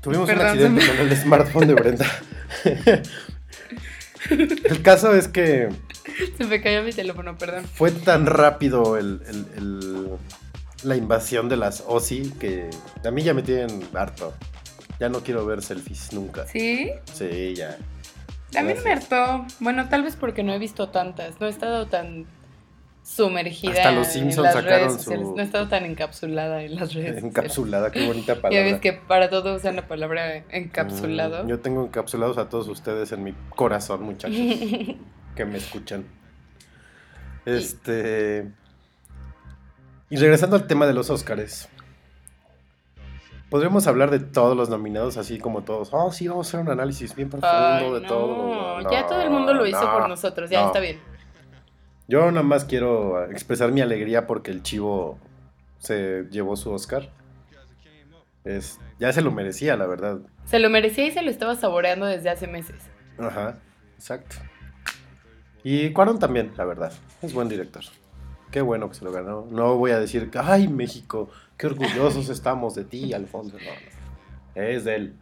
[0.00, 2.06] tuvimos Perdón, un accidente me- con el smartphone de Brenda.
[4.30, 5.68] el caso es que
[6.36, 7.64] se me cayó mi teléfono, perdón.
[7.74, 10.08] fue tan rápido el, el- el-
[10.84, 12.68] la invasión de las OSI que
[13.04, 14.34] a mí ya me tienen harto.
[15.02, 16.46] Ya no quiero ver selfies nunca.
[16.46, 16.92] ¿Sí?
[17.12, 17.76] Sí, ya.
[18.54, 19.44] No me hartó.
[19.58, 21.40] Bueno, tal vez porque no he visto tantas.
[21.40, 22.24] No he estado tan
[23.02, 25.26] sumergida Hasta los en Simpsons las sacaron redes sociales.
[25.26, 27.24] su- No he estado tan encapsulada en las redes sociales.
[27.24, 28.50] Encapsulada, qué bonita palabra.
[28.64, 31.42] Ya ves que para todo usan la palabra encapsulado.
[31.42, 34.36] Mm, Yo tengo encapsulados a todos ustedes en mi corazón, muchachos,
[35.34, 36.04] que me escuchan.
[37.44, 38.46] Este.
[40.10, 41.68] Y regresando al tema de los Óscares.
[43.52, 45.90] Podríamos hablar de todos los nominados, así como todos.
[45.92, 48.90] Oh, sí, vamos a hacer un análisis bien profundo Ay, de no, todo.
[48.90, 50.66] ya todo el mundo lo hizo no, por nosotros, ya no.
[50.68, 50.98] está bien.
[52.08, 55.18] Yo nada más quiero expresar mi alegría porque el chivo
[55.80, 57.10] se llevó su Oscar.
[58.42, 60.20] Es, ya se lo merecía, la verdad.
[60.46, 62.76] Se lo merecía y se lo estaba saboreando desde hace meses.
[63.18, 63.58] Ajá,
[63.96, 64.36] exacto.
[65.62, 66.90] Y Cuarón también, la verdad.
[67.20, 67.84] Es buen director.
[68.52, 69.46] Qué bueno que se lo ganó.
[69.50, 73.56] No voy a decir, ay, México, qué orgullosos estamos de ti, Alfonso.
[73.56, 74.62] No, no.
[74.62, 75.16] Es de él.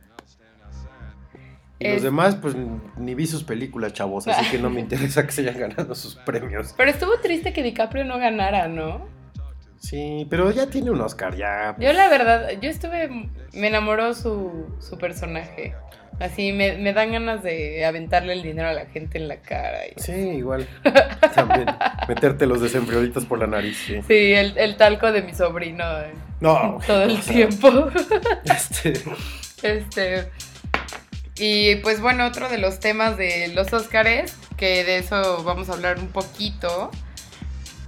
[1.78, 2.54] Y los demás, pues
[2.98, 6.16] ni vi sus películas, chavos, así que no me interesa que se hayan ganado sus
[6.16, 6.74] premios.
[6.76, 9.06] Pero estuvo triste que DiCaprio no ganara, ¿no?
[9.80, 11.74] Sí, pero ya tiene un Oscar, ya.
[11.78, 13.08] Yo la verdad, yo estuve,
[13.52, 15.74] me enamoró su, su personaje.
[16.20, 19.86] Así me, me dan ganas de aventarle el dinero a la gente en la cara.
[19.86, 20.68] y- Sí, igual.
[21.34, 21.64] También.
[22.08, 24.02] Meterte los desenfriolitos por la nariz, sí.
[24.06, 26.78] Sí, el, el talco de mi sobrino eh, No.
[26.86, 27.88] todo el o sea, tiempo.
[28.44, 28.92] Este,
[29.62, 30.28] Este.
[31.38, 35.72] Y pues bueno, otro de los temas de los Óscares, que de eso vamos a
[35.72, 36.90] hablar un poquito,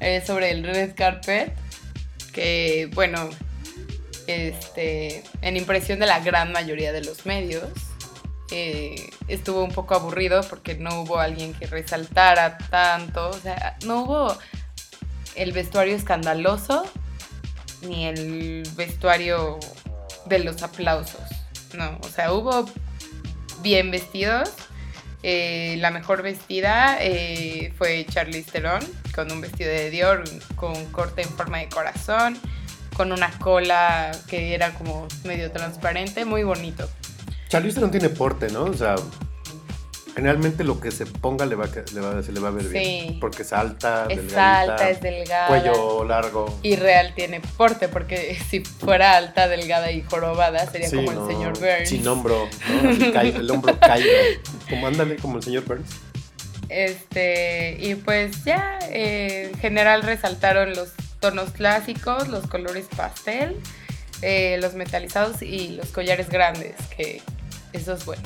[0.00, 1.52] es sobre el red carpet,
[2.32, 3.30] que bueno,
[4.26, 7.68] este, en impresión de la gran mayoría de los medios,
[8.50, 14.02] eh, estuvo un poco aburrido porque no hubo alguien que resaltara tanto, o sea, no
[14.02, 14.36] hubo
[15.34, 16.84] el vestuario escandaloso
[17.82, 19.58] ni el vestuario
[20.26, 21.22] de los aplausos.
[21.74, 22.66] No, o sea, hubo
[23.62, 24.50] bien vestidos.
[25.22, 30.24] Eh, la mejor vestida eh, fue Charlize Theron con un vestido de Dior
[30.56, 32.38] con corte en forma de corazón,
[32.96, 36.88] con una cola que era como medio transparente, muy bonito.
[37.48, 38.64] Charlize no tiene porte, ¿no?
[38.64, 38.94] O sea,
[40.14, 42.68] generalmente lo que se ponga le va, le va- se le va a ver Sí.
[42.70, 43.20] bien.
[43.20, 45.46] Porque es alta, Es delgadita, alta, es delgada.
[45.48, 46.58] cuello largo.
[46.62, 51.26] Y real tiene porte, porque si fuera alta, delgada y jorobada sería Sí, como no,
[51.28, 51.88] el señor Burns.
[51.88, 52.46] Sin hombro,
[52.82, 53.20] ¿no?
[53.20, 54.08] El hombro caído.
[54.68, 55.88] Como ándale, como el señor Burns.
[56.68, 63.56] Este, y pues ya, eh, en general resaltaron los tonos clásicos, los colores pastel,
[64.22, 67.20] eh, los metalizados y los collares grandes, que
[67.72, 68.22] eso es bueno.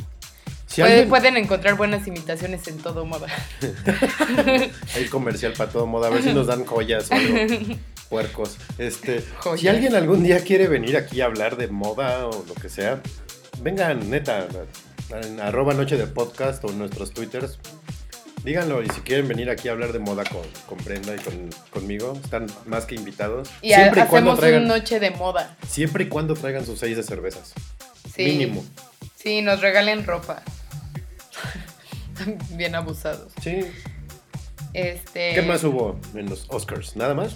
[0.67, 3.29] Si Puede- alguien- Pueden encontrar buenas imitaciones en todo moda.
[4.95, 7.37] Hay comercial para todo modo, a ver si nos dan joyas o algo.
[8.09, 8.57] Puercos.
[8.79, 9.25] Este,
[9.57, 13.01] si alguien algún día quiere venir aquí a hablar de moda o lo que sea,
[13.61, 14.47] vengan, neta,
[15.11, 17.59] en arroba noche de podcast o en nuestros twitters.
[18.47, 21.51] Díganlo y si quieren venir aquí a hablar de moda con, con Brenda y con,
[21.71, 23.51] conmigo, están más que invitados.
[23.61, 25.57] Y siempre, y cuando hacemos traigan, una noche de moda.
[25.69, 27.53] siempre y cuando traigan sus seis de cervezas.
[28.15, 28.23] Sí.
[28.25, 28.65] Mínimo.
[29.17, 30.45] Sí, nos regalen ropa.
[32.51, 33.33] Bien abusados.
[33.43, 33.63] Sí.
[34.75, 36.95] Este, ¿Qué más hubo en los Oscars?
[36.95, 37.35] ¿Nada más?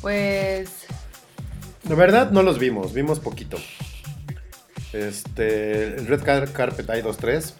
[0.00, 0.68] Pues
[1.88, 3.56] La verdad no los vimos, vimos poquito.
[4.92, 7.52] Este, el Red Car- Carpet hay 2-3.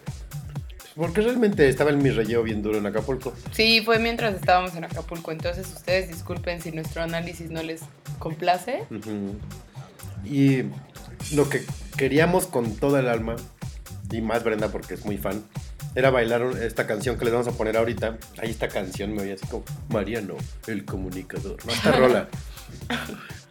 [0.98, 3.32] Porque realmente estaba el mi relleno bien duro en Acapulco.
[3.52, 7.82] sí, fue mientras estábamos en Acapulco, entonces ustedes disculpen si nuestro análisis no les
[8.18, 8.82] complace.
[10.24, 10.64] Y
[11.32, 11.62] lo que
[11.96, 13.36] queríamos con toda el alma,
[14.10, 15.44] y más Brenda porque es muy fan,
[15.94, 18.18] era bailar esta canción que les vamos a poner ahorita.
[18.38, 20.34] Ahí esta canción me oía así como Mariano,
[20.66, 21.64] el comunicador.
[21.64, 22.28] No, esta rola.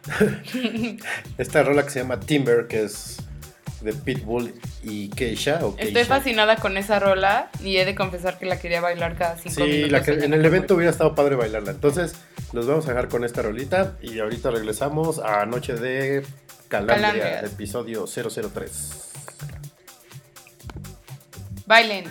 [1.38, 3.18] esta rola que se llama Timber, que es
[3.80, 5.60] de Pitbull y Keisha.
[5.64, 6.06] O Estoy Keisha.
[6.06, 9.62] fascinada con esa rola y he de confesar que la quería bailar cada cinco Sí,
[9.62, 9.92] minutos.
[9.92, 11.70] la que- en el evento hubiera estado padre bailarla.
[11.70, 12.14] Entonces,
[12.52, 16.24] los vamos a dejar con esta rolita y ahorita regresamos a Noche de
[16.68, 17.44] Calandria, Calandrias.
[17.52, 19.04] episodio 003.
[21.66, 22.04] Bailen.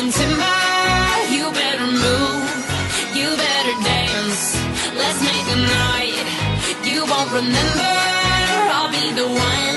[0.00, 0.58] I'm timber.
[1.34, 2.46] You better move.
[3.18, 4.54] You better dance.
[4.94, 6.22] Let's make a night.
[6.84, 7.90] You won't remember.
[8.76, 9.67] I'll be the one.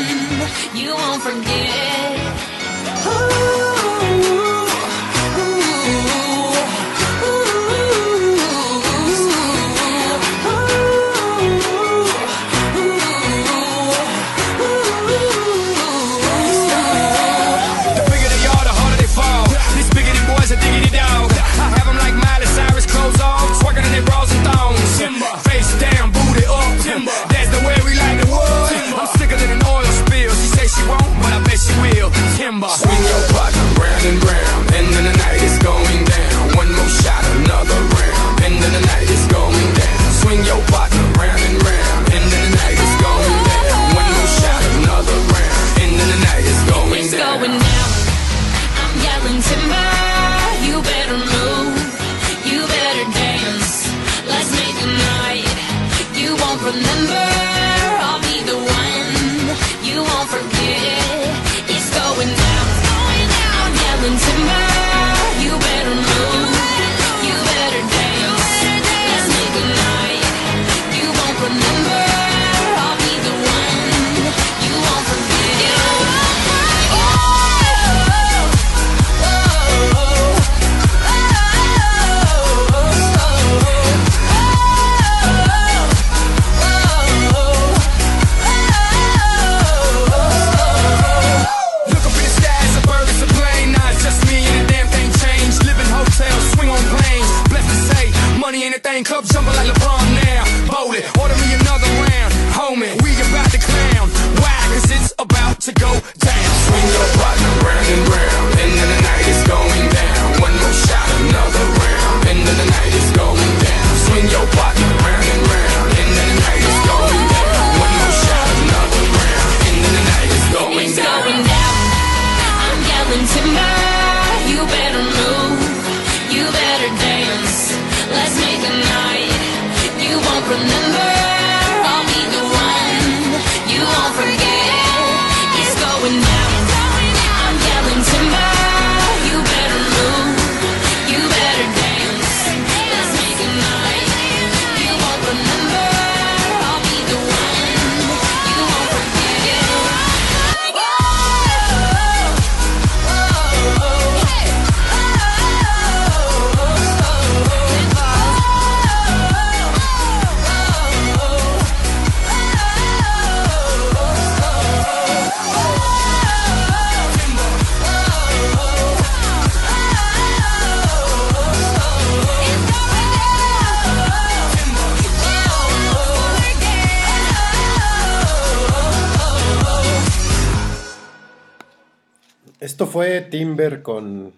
[182.81, 184.33] Esto fue Timber con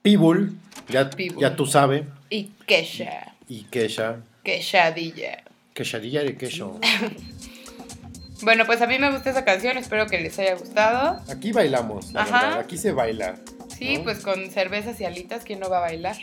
[0.00, 0.56] Pitbull,
[0.88, 3.34] ya, ya tú sabes, Y Kesha.
[3.46, 4.16] y Kesha.
[4.42, 5.42] Keshadilla.
[5.74, 6.80] Quesadilla de queso.
[8.40, 11.20] Bueno, pues a mí me gusta esa canción, espero que les haya gustado.
[11.30, 12.40] Aquí bailamos, la Ajá.
[12.42, 13.36] verdad, aquí se baila.
[13.68, 14.04] Sí, ¿no?
[14.04, 16.16] pues con cervezas y alitas, ¿quién no va a bailar?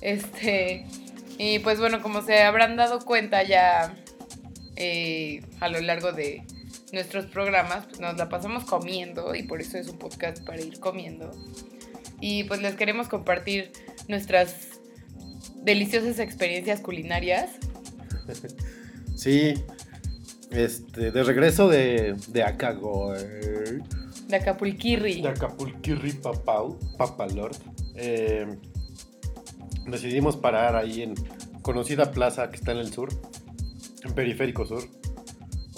[0.00, 0.86] Este,
[1.38, 3.92] y pues bueno, como se habrán dado cuenta ya
[4.76, 6.44] eh, a lo largo de
[6.92, 10.80] nuestros programas, pues nos la pasamos comiendo y por eso es un podcast para ir
[10.80, 11.30] comiendo.
[12.20, 13.72] Y pues les queremos compartir
[14.08, 14.68] nuestras
[15.62, 17.50] deliciosas experiencias culinarias.
[19.16, 19.54] Sí,
[20.52, 25.22] este, de regreso de, de Acago, De Acapulquirri.
[25.22, 27.56] de Acapulquirri Papau, Papalord,
[27.96, 28.46] eh,
[29.88, 31.14] decidimos parar ahí en
[31.62, 33.08] conocida plaza que está en el sur,
[34.04, 34.84] en Periférico Sur,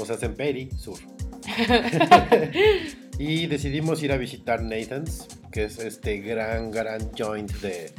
[0.01, 0.98] o sea, en Peri Sur.
[3.18, 7.92] y decidimos ir a visitar Nathan's, que es este gran, gran joint de,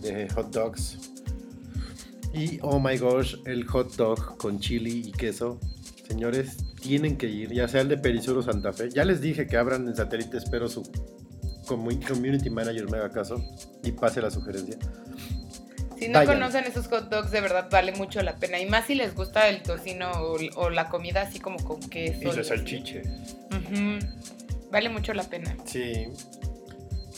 [0.00, 0.98] de hot dogs
[2.32, 5.58] Y oh my gosh, el hot dog con chili y queso.
[6.06, 8.90] Señores, tienen que ir, ya sea el de Perisur o Santa Fe.
[8.90, 10.82] Ya les dije que abran en satélite, espero su
[11.66, 13.42] community manager me haga caso
[13.82, 14.78] y pase la sugerencia.
[15.98, 16.34] Si no Vayan.
[16.34, 18.58] conocen esos hot dogs, de verdad vale mucho la pena.
[18.60, 22.20] Y más si les gusta el tocino o, o la comida así como con queso.
[22.32, 23.02] Y la salchiche.
[23.50, 23.98] Ujú.
[24.70, 25.56] Vale mucho la pena.
[25.64, 26.08] Sí.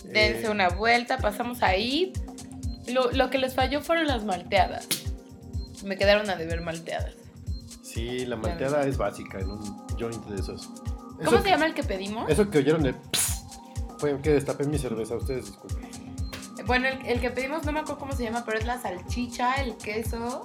[0.04, 2.12] Dense Eh, una vuelta, pasamos ahí.
[2.86, 4.86] Lo, lo que les falló fueron las malteadas.
[5.84, 7.14] Me quedaron a deber malteadas.
[7.82, 9.60] Sí, la malteada es básica en un
[9.98, 10.66] joint de esos.
[10.68, 12.30] ¿Cómo Eso- se llama el que pedimos?
[12.30, 12.94] Eso que oyeron de...
[13.98, 15.87] Fue que destapé mi cerveza, ustedes disculpen.
[16.68, 19.54] Bueno, el, el que pedimos no me acuerdo cómo se llama, pero es la salchicha,
[19.56, 20.42] el queso,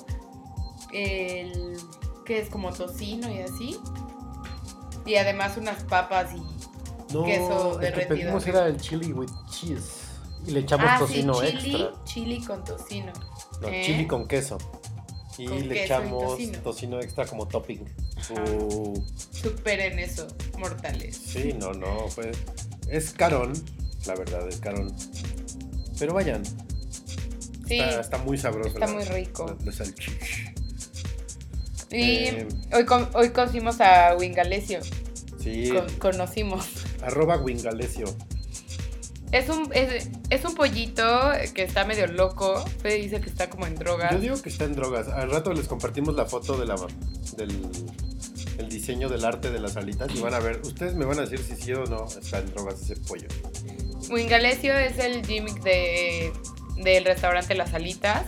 [0.91, 1.77] el
[2.25, 3.77] que es como tocino y así.
[5.05, 6.41] Y además unas papas y...
[7.13, 8.15] No, Queso el que derretido.
[8.17, 9.99] pedimos era el chili with cheese.
[10.47, 12.03] Y le echamos ah, sí, tocino chili, extra.
[12.05, 13.13] chili con tocino.
[13.61, 13.83] No, ¿Eh?
[13.85, 14.57] chili con queso.
[15.37, 16.59] Y Con le queso y echamos tocino.
[16.59, 16.99] tocino.
[17.01, 17.83] extra como topping.
[18.29, 18.93] Uh,
[19.31, 20.25] Superen eso,
[20.57, 21.17] mortales.
[21.17, 22.31] sí, no, no, fue...
[22.87, 23.53] Es carón,
[24.07, 24.95] la verdad, es carón.
[25.99, 26.43] Pero vayan,
[27.67, 28.69] Sí, está, está muy sabroso.
[28.69, 29.55] está la- muy rico.
[29.63, 29.71] La,
[31.91, 34.79] y eh, hoy, hoy conocimos a Wingalesio.
[35.39, 36.65] Sí, Con- conocimos.
[37.01, 38.05] arroba wingalesio.
[39.31, 41.03] Es un, es, es un pollito
[41.53, 42.63] que está medio loco.
[42.81, 44.11] Fede dice que está como en drogas.
[44.13, 45.07] Yo digo que está en drogas.
[45.07, 46.75] Al rato les compartimos la foto de la,
[47.37, 47.67] del
[48.59, 51.23] el diseño del arte de las alitas y van a ver, ustedes me van a
[51.23, 53.27] decir si sí o no está en drogas ese pollo.
[54.09, 56.33] Wingalesio es el gimmick de,
[56.77, 58.25] del restaurante Las Alitas.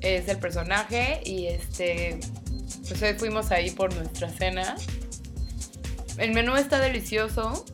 [0.00, 2.20] Es el personaje y este
[2.88, 4.76] pues hoy fuimos ahí por nuestra cena.
[6.18, 7.64] El menú está delicioso.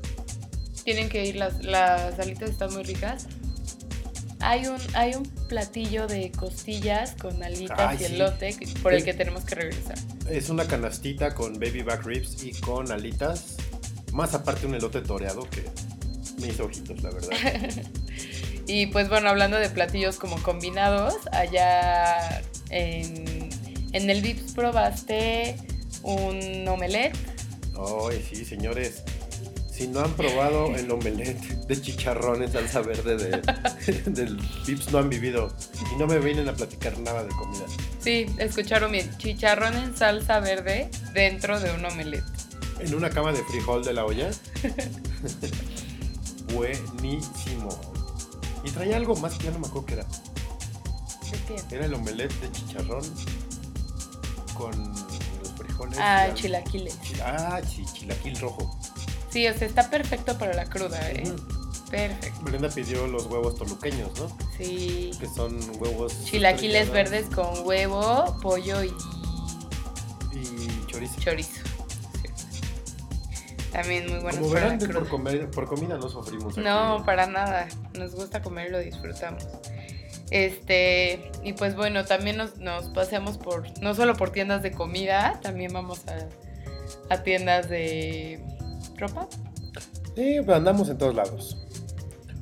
[0.84, 3.26] Tienen que ir, las, las alitas están muy ricas.
[4.40, 9.14] Hay un, hay un platillo de costillas con alitas Ay, y elote por el que
[9.14, 9.96] tenemos que regresar.
[10.28, 13.56] Es una canastita con baby back ribs y con alitas.
[14.12, 15.64] Más aparte un elote toreado que
[16.48, 17.30] hizo ojitos, la verdad.
[18.66, 23.50] Y pues bueno, hablando de platillos como combinados, allá en,
[23.92, 25.56] en el Vips probaste
[26.02, 27.16] un omelette.
[28.08, 29.02] Ay, sí, señores.
[29.72, 34.98] Si no han probado el omelette de chicharrón en salsa verde de, del Vips, no
[34.98, 35.52] han vivido.
[35.92, 37.64] Y no me vienen a platicar nada de comida.
[37.98, 42.24] Sí, escucharon bien, chicharrón en salsa verde dentro de un omelette.
[42.78, 44.30] En una cama de frijol de la olla.
[46.54, 47.68] Buenísimo.
[48.64, 50.04] Y traía algo más que ya no me acuerdo qué era.
[50.04, 51.74] ¿De qué?
[51.76, 53.02] Era el omelette de chicharrón
[54.54, 55.98] con los frijoles.
[55.98, 57.00] Ah, al- chilaquiles.
[57.02, 58.78] Chila- Ah, sí, chilaquil rojo.
[59.30, 61.22] Sí, o sea, está perfecto para la cruda, ¿eh?
[61.26, 61.90] Ujú.
[61.90, 62.40] Perfecto.
[62.42, 64.28] Brenda pidió los huevos toluqueños, ¿no?
[64.56, 65.10] Sí.
[65.18, 66.24] Que son huevos.
[66.24, 68.92] Chilaquiles verdes con huevo, pollo y
[70.34, 71.20] Y chorizo.
[71.20, 71.60] chorizo.
[73.72, 75.08] También muy buenos Como verán, por, cruda.
[75.10, 76.52] comer, por comida no sufrimos.
[76.52, 76.60] aquí.
[76.60, 77.68] No, para nada.
[77.98, 79.46] Nos gusta comer y lo disfrutamos.
[80.30, 85.38] Este, y pues bueno, también nos, nos paseamos por, no solo por tiendas de comida,
[85.42, 88.42] también vamos a, a tiendas de
[88.96, 89.28] ropa.
[90.14, 91.58] Sí, pues andamos en todos lados.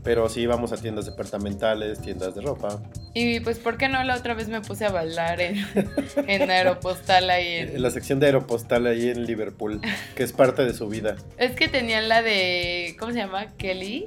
[0.03, 2.81] Pero sí vamos a tiendas departamentales, tiendas de ropa.
[3.13, 5.57] Y pues, ¿por qué no la otra vez me puse a bailar en,
[6.29, 7.69] en Aeropostal ahí en...
[7.77, 9.81] En la sección de Aeropostal ahí en Liverpool,
[10.15, 11.17] que es parte de su vida.
[11.37, 13.49] Es que tenían la de, ¿cómo se llama?
[13.57, 14.07] Kelly,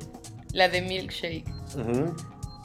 [0.54, 1.46] la de Milkshake.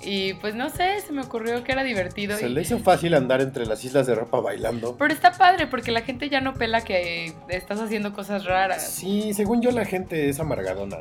[0.01, 2.37] Y pues no sé, se me ocurrió que era divertido.
[2.39, 4.97] Se y- le hizo fácil andar entre las islas de ropa bailando.
[4.97, 8.89] Pero está padre porque la gente ya no pela que estás haciendo cosas raras.
[8.93, 10.99] Sí, según yo la gente es amargadona.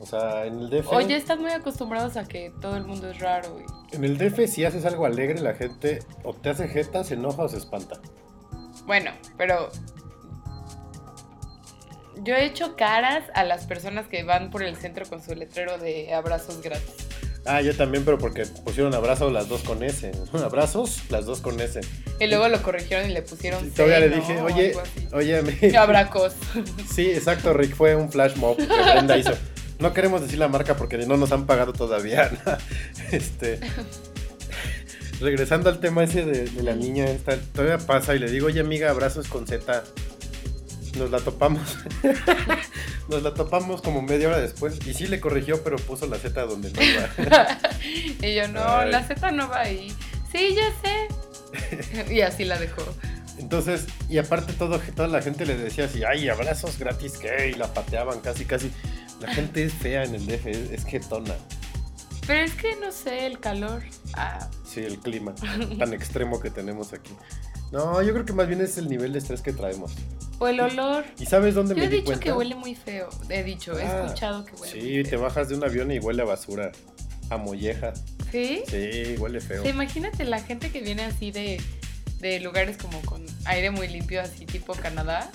[0.00, 0.88] O sea, en el DF...
[0.92, 3.58] Oye, están muy acostumbrados a que todo el mundo es raro.
[3.92, 7.14] y- En el DF si haces algo alegre la gente o te hace jeta, se
[7.14, 8.00] enoja o se espanta.
[8.86, 9.70] Bueno, pero
[12.22, 15.78] yo he hecho caras a las personas que van por el centro con su letrero
[15.78, 16.94] de abrazos gratis.
[17.46, 20.12] Ah, yo también, pero porque pusieron abrazos las dos con S.
[20.44, 21.80] Abrazos, las dos con S.
[22.20, 24.74] Y luego lo corrigieron y le pusieron Y todavía le dije, oye,
[25.12, 26.34] oye, me- Abracos.
[26.94, 29.32] Sí, exacto, Rick, fue un flash mob que Brenda hizo.
[29.80, 32.30] No queremos decir la marca porque no nos han pagado todavía.
[33.12, 33.58] Este.
[35.20, 38.60] Regresando al tema ese de, de la niña esta, todavía pasa y le digo, oye
[38.60, 39.82] amiga, abrazos con Z.
[40.96, 41.78] Nos la topamos.
[43.08, 44.78] Nos la topamos como media hora después.
[44.86, 47.58] Y sí le corrigió, pero puso la Z donde no iba.
[48.28, 48.90] y yo, no, Ay.
[48.90, 49.92] la Z no va ahí.
[50.32, 52.12] Sí, ya sé.
[52.14, 52.82] y así la dejó.
[53.38, 57.50] Entonces, y aparte todo, toda la gente le decía así, ay, abrazos gratis, ¿qué?
[57.50, 58.70] Y la pateaban casi, casi.
[59.20, 61.34] La gente es fea en el DF, es, es jetona.
[62.26, 63.82] Pero es que no sé, el calor.
[64.14, 65.34] Ah, Sí, el clima
[65.78, 67.12] tan extremo que tenemos aquí.
[67.72, 69.92] No, yo creo que más bien es el nivel de estrés que traemos.
[70.38, 71.04] o el olor.
[71.18, 72.24] ¿Y sabes dónde Yo me he di dicho cuenta?
[72.24, 73.08] que huele muy feo.
[73.28, 75.20] He dicho, he Ah, escuchado que huele muy Sí, te feo.
[75.22, 76.70] bajas de un avión y huele a basura,
[77.30, 77.92] a molleja.
[78.30, 78.62] ¿Sí?
[78.68, 79.62] Sí, huele feo.
[79.62, 81.60] Sea, imagínate la gente que viene así de,
[82.20, 85.30] de lugares como con aire muy limpio, así tipo Canadá.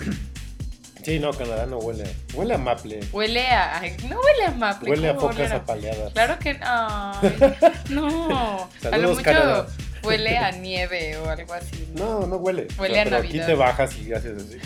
[1.06, 2.02] Sí, no, Canadá no huele.
[2.34, 2.98] Huele a maple.
[3.12, 3.78] Huele a.
[3.78, 4.90] ay, no huele a maple.
[4.90, 6.12] Huele a ¿cómo va focas oler apaleadas.
[6.12, 7.36] Claro que ay,
[7.90, 8.58] no.
[8.64, 9.66] a lo Saludos, mucho Canadá.
[10.02, 11.88] huele a nieve o algo así.
[11.94, 12.66] No, no huele.
[12.76, 13.46] Huele a pero aquí Navidad.
[13.46, 14.58] te bajas y haces así.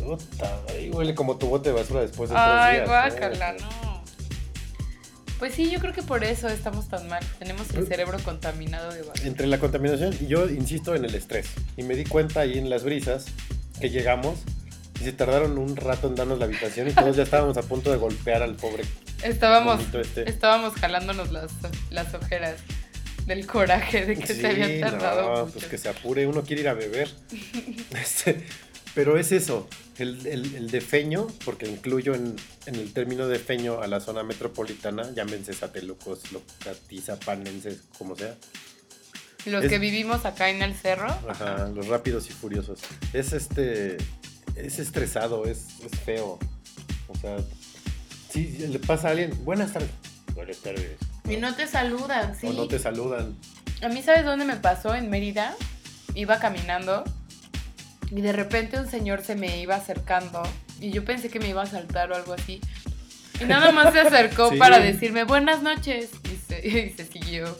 [0.00, 3.10] Puta, ahí huele como tu bote de basura después de Ay, tres días.
[3.10, 3.90] guácala, no.
[5.40, 7.24] Pues sí, yo creo que por eso estamos tan mal.
[7.40, 9.26] Tenemos el cerebro contaminado de basura.
[9.26, 11.48] Entre la contaminación, y yo insisto en el estrés.
[11.76, 13.24] Y me di cuenta ahí en las brisas
[13.80, 14.38] que llegamos
[15.00, 17.90] y se tardaron un rato en darnos la habitación y todos ya estábamos a punto
[17.90, 18.84] de golpear al pobre
[19.22, 20.28] Estábamos, este.
[20.28, 21.50] estábamos jalándonos las,
[21.90, 22.56] las ojeras
[23.26, 25.52] del coraje de que Sí, se habían tardado no, mucho.
[25.52, 27.10] pues que se apure, uno quiere ir a beber.
[28.00, 28.44] Este,
[28.94, 32.34] pero es eso, el, el, el de feño, porque incluyo en,
[32.66, 38.34] en el término de feño a la zona metropolitana, llámense satelucos, locatizapanenses, como sea.
[39.46, 41.08] Los es- que vivimos acá en el cerro.
[41.28, 42.80] Ajá, los rápidos y furiosos.
[43.12, 43.96] Es este,
[44.66, 46.38] es estresado, es, es feo.
[47.08, 47.36] O sea,
[48.30, 49.90] si le pasa a alguien, buenas tardes.
[50.34, 50.96] Buenas tardes.
[51.28, 52.46] Y no te saludan, sí.
[52.46, 53.36] O no te saludan.
[53.82, 54.94] A mí, ¿sabes dónde me pasó?
[54.94, 55.54] En Mérida.
[56.14, 57.04] Iba caminando
[58.10, 60.42] y de repente un señor se me iba acercando
[60.80, 62.60] y yo pensé que me iba a saltar o algo así.
[63.40, 64.56] Y nada más se acercó Sí.
[64.56, 67.56] para decirme buenas noches y se, y se siguió.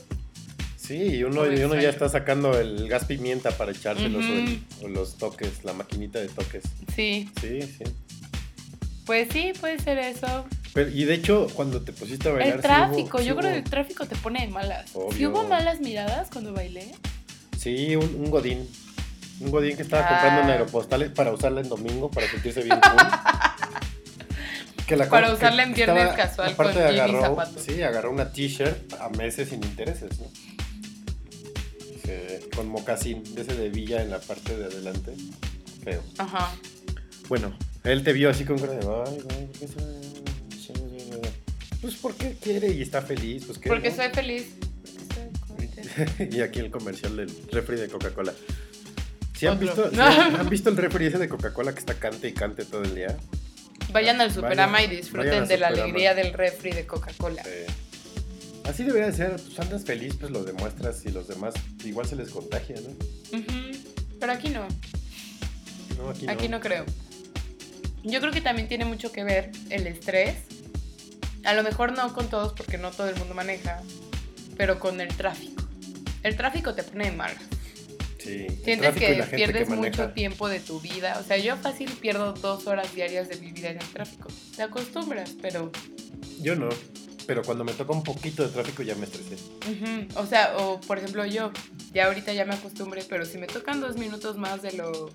[0.91, 4.43] Sí, y uno, uno ya está sacando el gas pimienta para echárselos o, el-
[4.79, 4.85] Ujú.
[4.85, 6.63] o los toques, la maquinita de toques.
[6.93, 7.83] Sí, Sí, sí.
[9.05, 10.45] pues sí, puede ser eso.
[10.73, 12.47] Pero, y de hecho, cuando te pusiste a bailar.
[12.47, 14.89] El sí hubo- tráfico, sí yo creo hubo- que el tráfico te pone de malas.
[14.89, 15.29] ¿Sí Obvio.
[15.29, 16.91] hubo malas miradas cuando bailé?
[17.57, 18.67] Sí, un, un godín.
[19.39, 20.09] Un godín que estaba Ah.
[20.09, 22.97] comprando en aeropostales para usarla en domingo, para sentirse bien cool.
[24.87, 27.63] Que la Para usarla en viernes estaba- casual con jean y zapatos.
[27.63, 30.25] Sí, agarró una t-shirt a meses sin intereses, ¿no?
[32.55, 35.13] Con mocasín, de ese de villa en la parte de adelante.
[35.83, 36.03] Feo.
[36.17, 36.53] Ajá.
[37.27, 39.67] Bueno, él te vio así con cara de, ay, güey, ¿por qué
[41.81, 44.47] Pues porque quiere y está feliz, pues que Porque soy feliz.
[46.31, 48.33] Y aquí el comercial del refri de Coca-Cola.
[49.37, 52.33] ¿Sí han, visto, sí han, visto el refri ese de Coca-Cola que está cante y
[52.33, 53.17] cante todo el día?
[53.91, 57.43] Vayan al Superama Vayan- y disfruten de la alegría del refri de Coca-Cola.
[57.45, 57.65] Eh,
[58.65, 61.53] así debería de ser, pues andas feliz, pues lo demuestras y los demás
[61.83, 63.43] igual se les contagia, ¿no?
[64.19, 64.67] Pero aquí no,
[65.97, 66.85] No, aquí, aquí no creo.
[68.03, 70.35] Yo creo que también tiene mucho que ver el estrés.
[71.43, 73.81] A lo mejor no con todos porque no todo el mundo maneja,
[74.57, 75.63] pero con el tráfico.
[76.23, 77.41] El tráfico te pone de malas.
[78.19, 81.17] Sí, Sientes que pierdes que mucho tiempo de tu vida.
[81.19, 84.29] O sea, yo fácil pierdo dos horas diarias de mi vida en el tráfico.
[84.55, 85.71] Te acostumbras, pero...
[86.39, 86.69] Yo no,
[87.31, 89.37] pero cuando me toca un poquito de tráfico ya me estresé.
[90.15, 91.53] O sea, o por ejemplo yo,
[91.93, 95.09] ya ahorita ya me acostumbré, pero si me tocan dos minutos más de lo,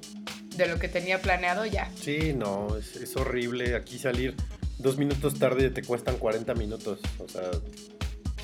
[0.56, 1.90] de lo que tenía planeado, ya.
[1.94, 4.34] Sí, no, es, es horrible aquí salir
[4.78, 7.50] dos minutos tarde te cuestan 40 minutos, o sea,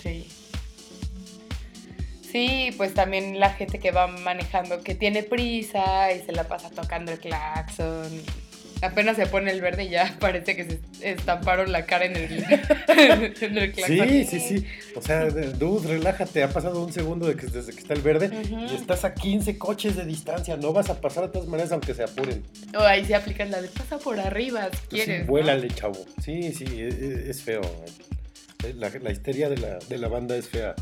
[0.03, 0.29] Sí.
[2.31, 6.68] Sí, pues también la gente que va manejando, que tiene prisa y se la pasa
[6.68, 8.11] tocando el claxon.
[8.83, 12.45] Apenas se pone el verde y ya parece que se estamparon la cara en el,
[13.41, 13.74] en el.
[13.74, 14.66] Sí, sí, sí.
[14.97, 16.43] O sea, de- dude, relájate.
[16.43, 18.30] Ha pasado un segundo de que, desde que está el verde
[18.70, 20.57] y estás a 15 coches de distancia.
[20.57, 22.43] No vas a pasar de todas maneras aunque se apuren.
[22.76, 25.16] O ahí se aplican la de pasa por arriba si quieres.
[25.18, 25.26] sí, ¿no?
[25.30, 26.05] vuélale, chavo.
[26.22, 27.62] Sí, sí, e- e- es, feo.
[28.76, 30.74] La, la histeria de la, de la banda es fea.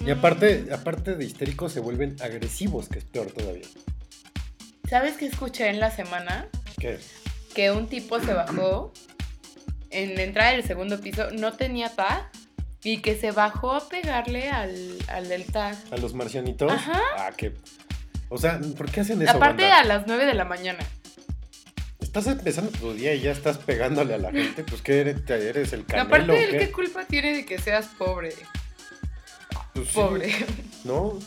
[0.00, 0.10] Y Mm.
[0.10, 3.64] aparte, aparte de histéricos, se vuelven agresivos, que es peor todavía.
[4.88, 6.46] ¿Sabes qué escuché en la semana?
[6.78, 6.98] ¿Qué?
[7.54, 8.92] que un tipo se bajó
[9.90, 12.28] en la entrada del segundo piso, no tenía tag
[12.82, 15.76] y que se bajó a pegarle al, al del tag.
[15.90, 16.70] ¿A los marcianitos?
[16.70, 17.00] Ajá.
[17.16, 17.54] Ah, que.
[18.28, 19.30] O sea, ¿por qué hacen eso?
[19.30, 19.78] Aparte banda?
[19.78, 20.80] a las 9 de la mañana.
[22.00, 24.64] Estás empezando tu día y ya estás pegándole a la gente.
[24.64, 26.08] Pues que eres, eres el canelo.
[26.08, 26.58] Aparte, o ¿él qué?
[26.58, 28.34] qué culpa tiene de que seas pobre?
[29.72, 30.32] Pues sí, Pobre.
[30.84, 31.18] ¿No?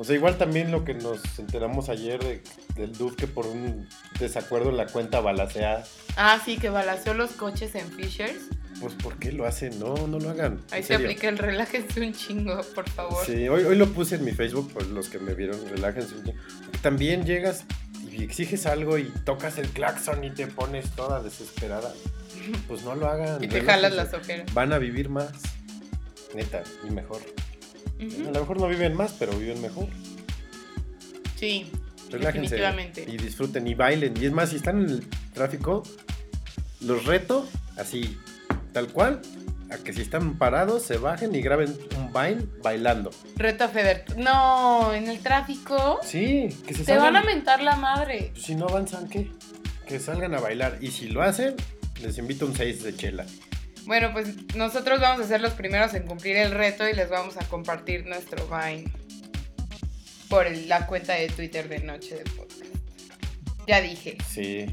[0.00, 2.42] O sea, igual también lo que nos enteramos ayer de-
[2.74, 3.86] del dude que por un
[4.18, 5.84] desacuerdo en la cuenta balacea.
[6.16, 8.44] Ah, sí, que balaceó los coches en Fishers.
[8.80, 9.78] Pues ¿por qué lo hacen?
[9.78, 10.58] No, no lo hagan.
[10.70, 13.26] Ahí se aplica el relájense un chingo, por favor.
[13.26, 16.24] Sí, hoy, hoy lo puse en mi Facebook, por los que me vieron, relájense un
[16.24, 16.38] chingo.
[16.80, 17.64] También llegas
[18.10, 21.92] y exiges algo y tocas el claxon y te pones toda desesperada.
[22.68, 23.44] Pues no lo hagan.
[23.44, 23.66] Y te relájense.
[23.66, 24.54] jalas las ojeras.
[24.54, 25.30] Van a vivir más.
[26.34, 27.20] Neta, y mejor.
[28.26, 29.86] A lo mejor no viven más, pero viven mejor.
[31.36, 31.70] Sí,
[32.10, 33.04] Relájense definitivamente.
[33.08, 34.14] y disfruten y bailen.
[34.20, 35.82] Y es más, si están en el tráfico,
[36.80, 38.18] los reto así,
[38.72, 39.20] tal cual,
[39.70, 43.10] a que si están parados se bajen y graben un Vine bailando.
[43.36, 44.04] Reto Feder.
[44.16, 47.26] No, en el tráfico Sí, que se te van a salgan.
[47.36, 48.32] mentar la madre.
[48.36, 49.30] Si no avanzan, ¿qué?
[49.86, 50.78] Que salgan a bailar.
[50.80, 51.54] Y si lo hacen,
[52.02, 53.26] les invito un 6 de chela.
[53.86, 57.36] Bueno, pues nosotros vamos a ser los primeros en cumplir el reto y les vamos
[57.36, 58.90] a compartir nuestro Vine
[60.28, 62.62] por el- la cuenta de Twitter de Noche de Podcast.
[63.66, 64.16] Ya dije.
[64.28, 64.66] Sí.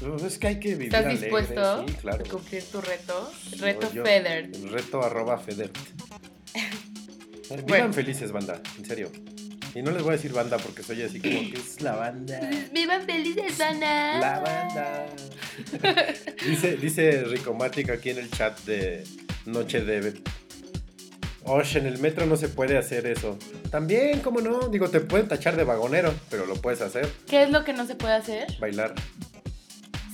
[0.00, 2.24] Pues es que hay que vivir ¿Estás alegre, dispuesto Sí, claro.
[2.24, 3.32] a cumplir tu reto?
[3.58, 4.44] Reto Yo- Feder.
[4.54, 5.70] el Reto arroba Feder.
[7.50, 7.92] Vivan Bueno.
[7.92, 8.60] felices, banda.
[8.78, 9.10] En serio.
[9.78, 12.40] Y no les voy a decir banda porque soy así como que es la banda.
[12.72, 14.18] ¡Vivan felices, Ana!
[14.18, 15.06] La banda.
[16.44, 19.04] dice, dice Ricomatic aquí en el chat de
[19.46, 20.20] Noche de...
[21.44, 23.38] Osh, en el metro no se puede hacer eso.
[23.70, 24.66] También, ¿cómo no?
[24.68, 27.08] Digo, te pueden tachar de vagonero, pero lo puedes hacer.
[27.28, 28.48] ¿Qué es lo que no se puede hacer?
[28.58, 28.96] Bailar.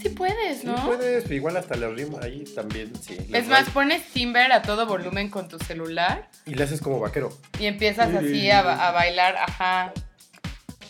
[0.04, 0.84] Sí puedes, Sí, ¿no?
[0.86, 3.16] puedes, igual hasta le rima ahí también, sí.
[3.32, 7.30] Es más, pones Timber a todo volumen con tu celular Y le haces como vaquero.
[7.58, 9.92] y empiezas así a, ba- a bailar, ajá.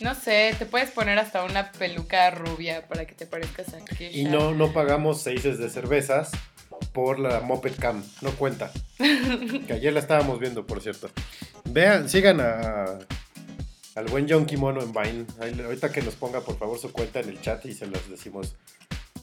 [0.01, 4.11] No sé, te puedes poner hasta una peluca rubia para que te parezcas a Kesha.
[4.17, 6.31] Y no, no pagamos seises de cervezas
[6.91, 8.03] por la Moped Cam.
[8.21, 8.69] No cuenta.
[8.97, 11.09] que ayer la estábamos viendo, por cierto.
[11.63, 12.99] Vean, sigan a,
[13.95, 15.25] al buen John Kimono en Vine.
[15.63, 18.53] Ahorita que nos ponga, por favor, su cuenta en el chat y se las decimos.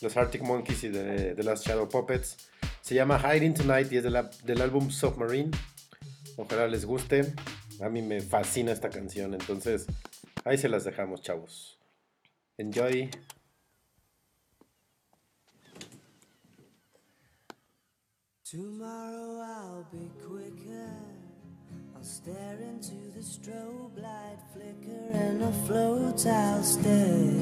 [0.01, 2.37] los Arctic Monkeys y de, de las Shadow Puppets.
[2.81, 5.51] Se llama Hiding Tonight y es de la- del álbum Submarine.
[6.37, 7.33] Ojalá les guste.
[7.81, 9.85] A mí me fascina esta canción, entonces
[10.45, 11.74] ahí se las dejamos, chavos.
[12.57, 13.09] Enjoy.
[18.45, 20.89] Tomorrow I'll be quicker.
[21.93, 27.33] I'll stare into the strobe light flicker and afloat I'll stay.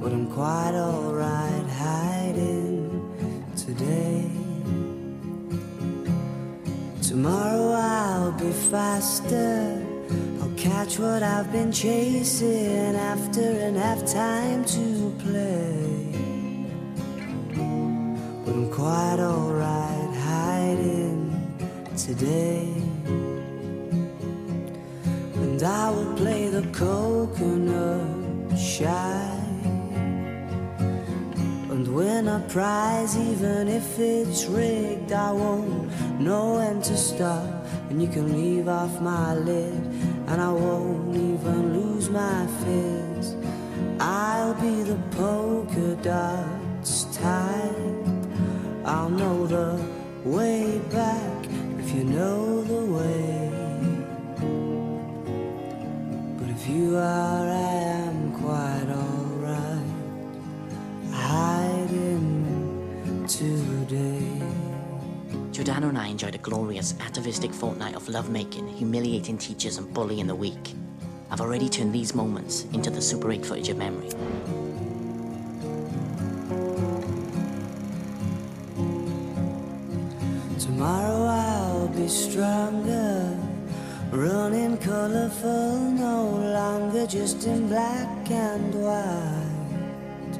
[0.00, 4.28] But I'm quite alright hiding today.
[7.02, 9.57] Tomorrow I'll be faster.
[10.78, 16.12] Catch what I've been chasing after and have time to play.
[18.44, 21.34] But I'm quite alright hiding
[21.96, 22.72] today.
[25.42, 29.34] And I will play the coconut shy.
[31.72, 37.66] And win a prize, even if it's rigged, I won't know when to stop.
[37.90, 39.82] And you can leave off my lid,
[40.30, 43.34] and I won't even lose my fizz.
[43.98, 48.06] I'll be the polka dots type.
[48.84, 49.82] I'll know the
[50.24, 51.46] way back
[51.78, 53.50] if you know the way.
[56.38, 57.72] But if you are, I
[58.04, 59.92] am quite alright.
[61.10, 62.44] Hiding
[63.26, 64.57] today.
[65.58, 70.34] Giordano and I enjoyed a glorious, atavistic fortnight of lovemaking, humiliating teachers, and bullying the
[70.36, 70.76] weak.
[71.32, 74.10] I've already turned these moments into the Super 8 footage of memory.
[80.60, 83.36] Tomorrow I'll be stronger,
[84.12, 90.38] running colorful, no longer just in black and white.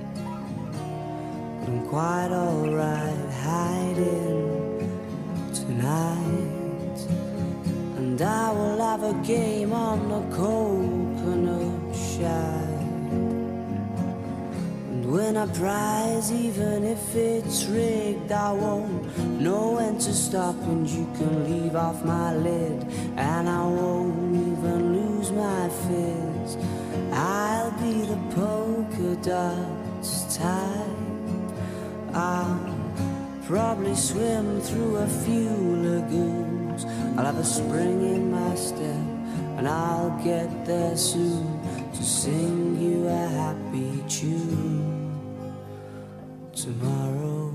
[1.59, 4.58] But I'm quite alright hiding
[5.85, 12.65] and I will have a game on the coconut shy.
[14.91, 20.57] And when I prize, even if it's rigged, I won't know when to stop.
[20.63, 22.85] And you can leave off my lid,
[23.17, 26.57] and I won't even lose my fizz.
[27.13, 30.87] I'll be the polka dots type.
[32.15, 32.78] I'll
[33.49, 36.85] probably swim through a few lagoons.
[37.17, 39.07] I'll have a spring in my step,
[39.57, 41.59] and I'll get there soon
[41.95, 45.19] to sing you a happy tune.
[46.55, 47.55] Tomorrow,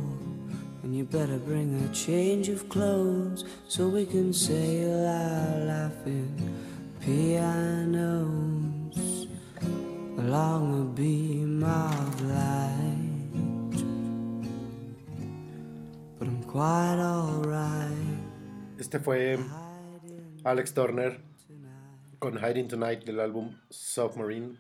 [0.82, 6.53] and you better bring a change of clothes so we can sail our laughing
[18.94, 19.40] Este fue
[20.44, 21.20] Alex Turner
[22.20, 24.60] con Hiding Tonight del álbum Submarine.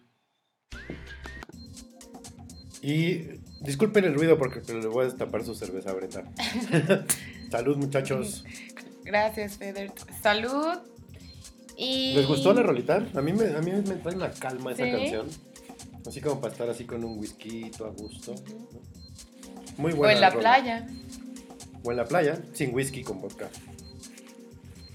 [2.81, 3.27] Y
[3.61, 6.23] disculpen el ruido porque le voy a destapar su cerveza a Brenda.
[7.51, 8.43] Salud muchachos.
[9.03, 9.91] Gracias, Feder.
[10.23, 10.79] Salud.
[11.77, 12.15] Y...
[12.15, 13.05] ¿Les gustó la rolita?
[13.13, 14.89] A mí me, a mí me trae una calma esa Sí.
[14.93, 15.27] canción.
[16.07, 18.33] Así como para estar así con un whisky a gusto.
[19.77, 20.13] Muy O buena.
[20.15, 20.41] en la rola.
[20.41, 20.87] playa.
[21.83, 23.47] O en la playa, sin whisky con vodka.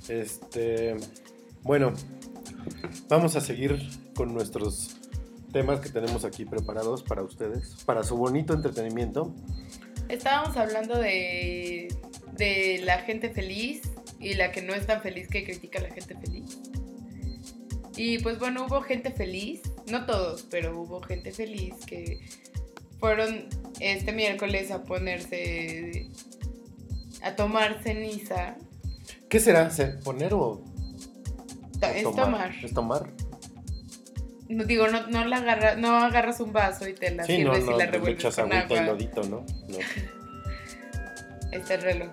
[0.09, 0.97] Este.
[1.63, 1.93] Bueno,
[3.09, 3.79] vamos a seguir
[4.15, 4.97] con nuestros
[5.53, 9.35] temas que tenemos aquí preparados para ustedes, para su bonito entretenimiento.
[10.09, 11.89] Estábamos hablando de,
[12.33, 13.83] de la gente feliz
[14.19, 16.59] y la que no es tan feliz que critica a la gente feliz.
[17.97, 22.21] Y pues bueno, hubo gente feliz, no todos, pero hubo gente feliz que
[23.01, 23.49] fueron
[23.81, 26.09] este miércoles a ponerse,
[27.23, 28.57] a tomar ceniza.
[29.29, 29.71] ¿Qué será?
[29.71, 30.63] ¿Se- ¿Poner o,
[31.95, 32.55] Es tomar.
[32.63, 33.11] Es tomar.
[34.49, 37.55] No, digo, no, no, la agarra, no agarras un vaso y te la Sí, no,
[37.55, 39.45] sirves no, y la revuelves echas con y lodito, ¿no?
[39.69, 39.79] No.
[41.53, 42.09] este reloj.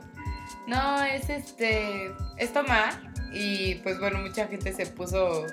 [0.68, 2.12] No, es este.
[2.38, 3.14] Es tomar.
[3.34, 5.46] Y pues bueno, mucha gente se puso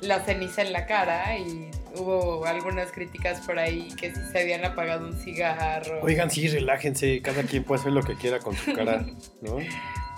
[0.00, 1.36] la ceniza en la cara.
[1.38, 6.00] Y hubo algunas críticas por ahí que si se habían apagado un cigarro.
[6.02, 9.04] Oigan, sí, relájense, cada quien puede hacer lo que quiera con su cara,
[9.42, 9.58] ¿no?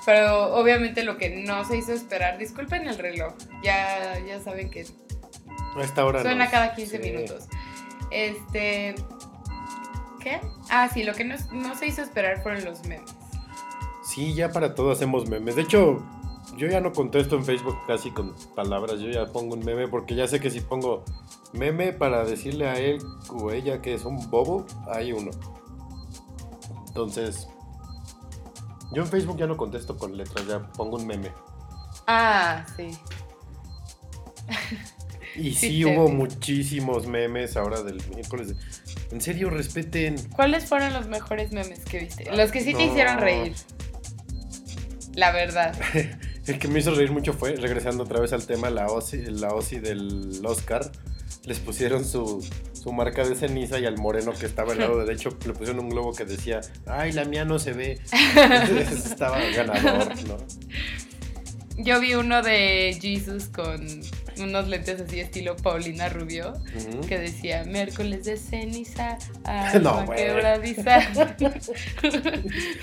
[0.05, 2.39] Pero obviamente lo que no se hizo esperar.
[2.39, 3.35] Disculpen el reloj.
[3.63, 4.87] Ya, ya saben que
[5.77, 7.11] A esta hora suena cada 15 sí.
[7.11, 7.49] minutos.
[8.11, 8.95] Este.
[10.21, 10.41] ¿Qué?
[10.71, 13.11] Ah, sí, lo que no, no se hizo esperar fueron los memes.
[14.05, 15.57] Sí, ya para todo hacemos memes.
[15.57, 16.03] De hecho,
[16.57, 19.01] yo ya no contesto en Facebook casi con palabras.
[19.01, 21.05] Yo ya pongo un meme porque ya sé que si pongo
[21.53, 22.99] meme para decirle a él
[23.31, 25.31] o ella que es un bobo, hay uno.
[26.89, 27.49] Entonces,
[28.93, 31.31] yo en Facebook ya no contesto con letras, ya pongo un meme.
[32.07, 32.91] Ah, sí.
[35.37, 38.55] Y Sí, hubo muchísimos memes ahora del miércoles.
[39.11, 40.17] En serio, respeten.
[40.31, 42.37] ¿Cuáles fueron los mejores memes que viste?
[42.37, 43.55] Los que sí te hicieron reír.
[45.15, 45.75] La verdad.
[46.47, 49.55] El que me hizo reír mucho fue, regresando otra vez al tema, la OSI, la
[49.55, 50.91] OSI del Oscar.
[51.45, 52.45] Les pusieron su,
[52.83, 55.91] su marca de ceniza y al moreno que estaba al lado derecho le pusieron un
[55.91, 58.01] globo que decía, ay, la mía no se ve.
[58.37, 60.37] Entonces estaba ganador, ¿no?
[61.79, 63.87] Yo vi uno de Jesus con
[64.39, 66.53] unos lentes así estilo Paulina Rubio
[67.09, 69.17] que decía miércoles de ceniza,
[69.83, 70.19] No, güey.
[70.19, 71.01] quebradiza.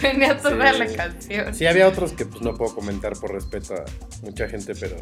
[0.01, 0.79] Tenía toda Sí.
[0.79, 1.55] la canción.
[1.55, 3.85] Sí, había otros que pues no puedo comentar por respeto a
[4.23, 4.95] mucha gente, pero...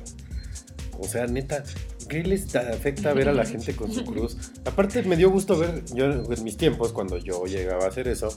[0.99, 1.63] O sea, neta,
[2.09, 4.37] ¿qué les ta- afecta ver a la gente con su cruz?
[4.65, 8.29] Aparte, me dio gusto ver, yo en mis tiempos, cuando yo llegaba a hacer eso,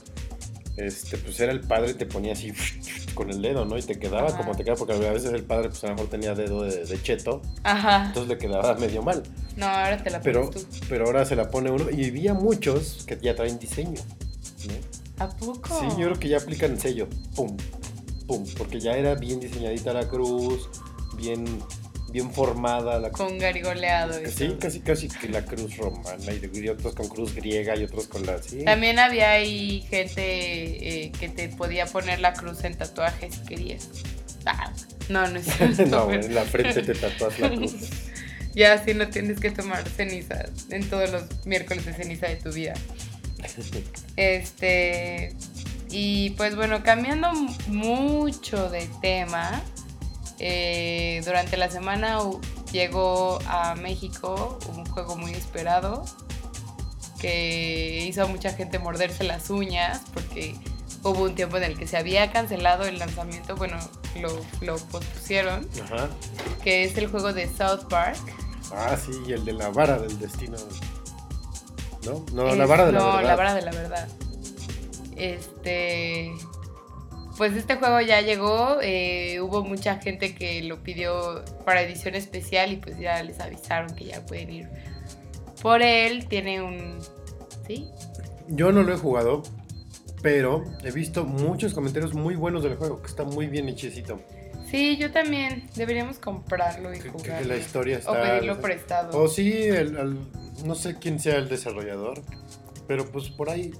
[0.77, 2.53] este, pues era el padre, te ponía así
[3.15, 3.77] con el dedo, ¿no?
[3.77, 4.37] Y te quedaba Ajá.
[4.37, 6.85] como te quedaba, porque a veces el padre, pues a lo mejor tenía dedo de,
[6.85, 8.05] de cheto, Ajá.
[8.07, 9.23] entonces le quedaba medio mal.
[9.57, 10.77] No, ahora te la Pero, pones tú.
[10.87, 13.99] pero ahora se la pone uno, y había muchos que ya traen diseño,
[14.67, 15.25] ¿no?
[15.25, 15.79] ¿A poco?
[15.79, 17.07] Sí, yo creo que ya aplican el sello.
[17.35, 17.55] Pum,
[18.25, 18.43] pum.
[18.57, 20.67] Porque ya era bien diseñadita la cruz,
[21.15, 21.45] bien,
[22.11, 23.27] bien formada la cruz.
[23.27, 24.21] Con garigoleado.
[24.21, 24.59] y Sí, todo.
[24.59, 28.41] casi, casi que la cruz romana y, otros con cruz griega y otros con la.
[28.41, 28.63] Sí.
[28.63, 30.21] También había ahí gente
[31.05, 33.89] eh, que te podía poner la cruz en tatuajes si querías.
[34.45, 34.71] Ah,
[35.09, 35.85] no, no es cierto.
[35.85, 37.73] no, en la frente te tatuas la cruz.
[38.53, 42.51] Ya así no tienes que tomar ceniza en todos los miércoles de ceniza de tu
[42.51, 42.73] vida.
[44.17, 45.33] Este.
[45.89, 47.31] Y pues bueno, cambiando
[47.67, 49.61] mucho de tema,
[50.43, 52.19] eh, durante la semana
[52.71, 56.03] llegó a México un juego muy esperado
[57.19, 60.55] que hizo a mucha gente morderse las uñas porque
[61.03, 63.77] hubo un tiempo en el que se había cancelado el lanzamiento, bueno,
[64.19, 64.29] lo,
[64.61, 66.09] lo pospusieron, Ajá.
[66.63, 68.17] que es el juego de South Park.
[68.73, 70.57] Ah, sí, y el de la vara del destino.
[72.05, 72.25] ¿No?
[72.33, 73.23] No, Es- la vara de la no, verdad.
[73.27, 74.07] la vara de la verdad.
[75.15, 76.31] Este.
[77.41, 78.77] Pues este juego ya llegó.
[78.83, 83.95] eh, hubo mucha gente que lo pidió para edición especial y pues ya les avisaron
[83.95, 84.69] que ya pueden ir
[85.59, 86.27] por él.
[86.27, 86.99] Tiene un.
[87.65, 87.87] ¿Sí?
[88.47, 89.41] Yo no lo he jugado,
[90.21, 94.19] pero he visto muchos comentarios muy buenos del juego, que está muy bien hechecito.
[94.69, 95.67] Sí, yo también.
[95.75, 97.39] Deberíamos comprarlo y Que, jugarlo.
[97.39, 98.11] que la historia está...
[98.11, 99.19] O pedirlo prestado.
[99.19, 100.19] O sí, el- el-
[100.63, 102.21] no sé quién sea el desarrollador,
[102.87, 103.71] pero pues por ahí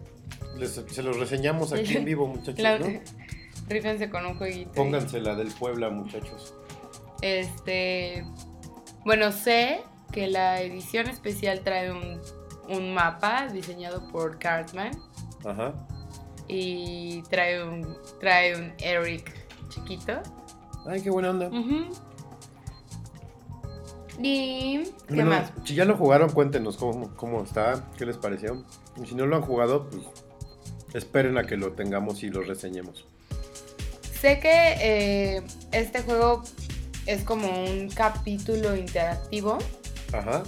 [0.57, 2.87] les- se los reseñamos aquí en vivo, muchachos, La- ¿no?
[3.67, 4.71] Rífense con un jueguito.
[4.73, 6.53] Pónganse la del Puebla, muchachos.
[7.21, 8.25] Este.
[9.05, 12.19] Bueno, sé que la edición especial trae un,
[12.69, 14.91] un mapa diseñado por Cartman
[15.45, 15.73] Ajá.
[16.47, 19.33] y trae un, trae un Eric
[19.69, 20.21] chiquito.
[20.85, 21.47] Ay, qué buena onda.
[21.47, 21.85] Ujú.
[24.19, 24.83] Y.
[25.07, 25.51] ¿Qué más?
[25.63, 28.63] Si ya lo jugaron, cuéntenos cómo, cómo está, qué les pareció.
[29.01, 30.03] Y si no lo han jugado, pues
[30.93, 33.05] esperen a que lo tengamos y lo reseñemos.
[34.21, 35.41] Sé que eh,
[35.71, 36.43] este juego
[37.07, 39.57] es como un capítulo interactivo
[40.13, 40.43] Ajá.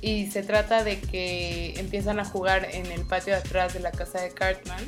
[0.00, 3.92] y se trata de que empiezan a jugar en el patio de atrás de la
[3.92, 4.84] casa de Cartman.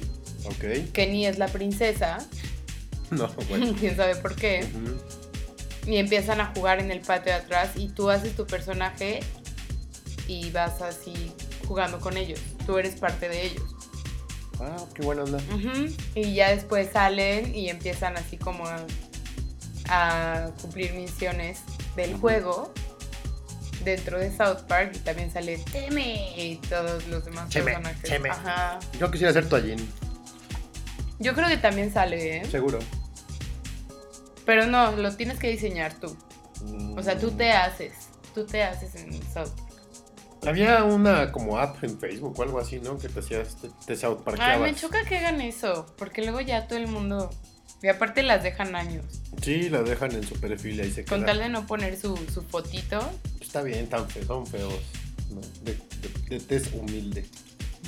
[0.46, 0.90] Ok.
[0.92, 2.18] Kenny es la princesa,
[3.10, 3.72] No, bueno.
[3.80, 4.66] quién sabe por qué.
[4.74, 5.90] Ujú.
[5.92, 9.20] Y empiezan a jugar en el patio de atrás y tú haces tu personaje
[10.26, 11.32] y vas así
[11.68, 12.40] jugando con ellos.
[12.66, 13.73] Tú eres parte de ellos.
[14.60, 15.38] Ah, qué buena onda.
[15.54, 15.94] Ujú.
[16.14, 18.78] Y ya después salen y empiezan así como a,
[19.88, 21.60] a cumplir misiones
[21.96, 22.72] del juego
[23.84, 28.02] dentro de South Park y también sale Teme y todos los demás Cheme, personajes.
[28.10, 28.30] Cheme.
[28.30, 28.78] Ajá.
[28.98, 29.86] Yo quisiera ser Toallín,
[31.18, 32.44] Yo creo que también sale, ¿eh?
[32.50, 32.78] seguro.
[34.46, 36.16] Pero no, lo tienes que diseñar tú.
[36.62, 36.98] Mm.
[36.98, 37.92] O sea, tú te haces.
[38.34, 39.63] Tú te haces en South Park.
[40.46, 42.98] Había una como app en Facebook o algo así, ¿no?
[42.98, 46.66] Que te hacías, te, te South Ay, me choca que hagan eso, porque luego ya
[46.66, 47.30] todo el mundo...
[47.82, 49.04] Y aparte las dejan años.
[49.42, 52.16] Sí, la dejan en su perfil y ahí se Con tal de no poner su,
[52.32, 52.98] su fotito
[53.40, 54.72] Está bien, tan feos, son feos.
[55.30, 55.40] ¿no?
[55.62, 57.26] De, de, de tez humilde.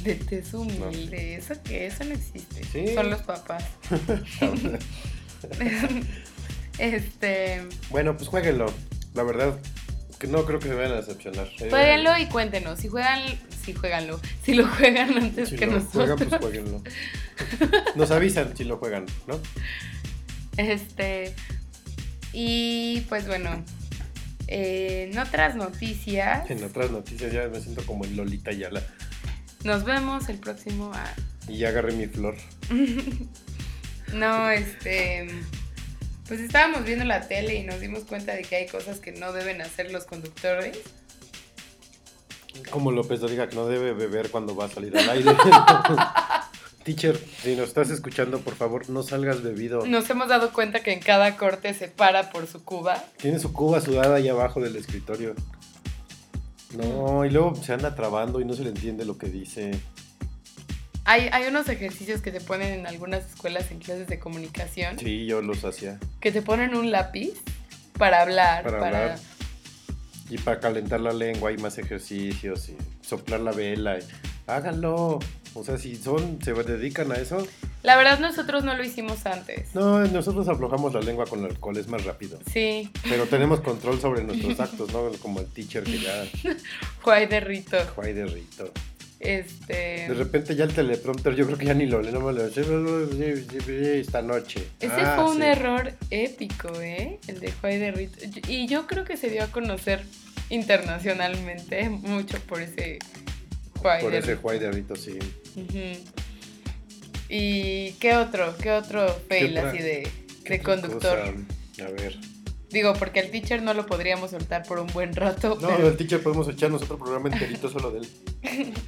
[0.03, 1.37] de tez humilde.
[1.37, 1.87] ¿Eso qué?
[1.87, 2.63] Eso no existe.
[2.65, 2.95] Sí.
[2.95, 3.65] Son los papás.
[6.79, 7.67] este...
[7.91, 8.67] bueno, pues jueguenlo.
[9.15, 9.86] La verdad, que
[10.25, 11.49] no creo que se vayan a decepcionar.
[11.59, 12.79] Jueguenlo y cuéntenos.
[12.81, 13.21] Si juegan...
[13.65, 14.21] Si jueganlo.
[14.45, 15.93] Si lo juegan antes Si que lo nosotros.
[16.09, 16.83] juegan, pues jueguenlo.
[17.97, 19.41] Nos avisan si lo juegan, ¿no?
[20.57, 21.35] Este.
[22.33, 23.65] Y pues bueno.
[24.49, 26.49] eh, en otras noticias.
[26.51, 28.83] En otras noticias ya me siento como en Lolita Yala.
[29.65, 30.93] Nos vemos el próximo.
[30.95, 31.13] ah,
[31.49, 32.37] Y ya agarré mi flor.
[34.13, 35.29] No, este.
[36.29, 39.33] Pues estábamos viendo la tele y nos dimos cuenta de que hay cosas que no
[39.33, 40.79] deben hacer los conductores.
[42.71, 45.31] Como López diga que no debe beber cuando va a salir al aire.
[46.85, 49.85] Teacher, si nos estás escuchando, por favor, no salgas bebido.
[49.87, 53.03] Nos hemos dado cuenta que en cada corte se para por su cuba.
[53.17, 55.35] Tiene su cuba sudada ahí abajo del escritorio.
[56.77, 59.73] No, y luego se anda trabando y no se le entiende lo que dice.
[61.07, 64.99] Hay, hay unos ejercicios que te ponen en algunas escuelas en clases de comunicación.
[64.99, 65.99] Sí, yo los hacía.
[66.21, 67.31] Que te ponen un lápiz
[67.97, 68.65] para hablar.
[68.65, 69.19] Para Para, hablar.
[70.29, 72.77] Y para calentar la lengua hay más ejercicios y
[73.07, 73.99] soplar la vela.
[73.99, 74.03] y-
[74.49, 75.21] Háganlo.
[75.55, 77.47] O sea, si son, se dedican a eso.
[77.83, 79.75] La verdad, nosotros no lo hicimos antes.
[79.75, 82.39] No, nosotros aflojamos la lengua con alcohol, es más rápido.
[82.53, 85.09] Sí, Pero tenemos control sobre nuestros actos, ¿no?
[85.23, 86.25] Como el teacher que ya
[87.03, 87.77] Juay de Rito.
[87.95, 88.73] juega de rito.
[89.27, 90.07] Este.
[90.09, 92.47] De repente ya el teleprompter, yo creo que ya ni lo lee, no me lo
[92.47, 94.67] esta noche.
[94.81, 95.43] Ese Ah, fue un sí.
[95.43, 97.19] error épico, ¿eh?
[97.27, 98.19] El de Juay de Rito.
[98.49, 100.05] Y yo creo que se dio a conocer
[100.51, 102.99] internacionalmente mucho por ese
[103.81, 105.19] Juay Por ese juay de rito, sí.
[105.57, 106.01] Ujú.
[107.29, 108.55] ¿Y qué otro?
[108.57, 110.09] ¿Qué otro fail otra- así de,
[110.45, 111.35] ¿Qué de conductor?
[111.77, 111.87] cosa?
[111.87, 112.17] A ver.
[112.71, 115.59] Digo, porque al teacher no lo podríamos soltar por un buen rato.
[115.61, 118.09] No, pero- del teacher podemos echarnos otro programa enterito solo de él.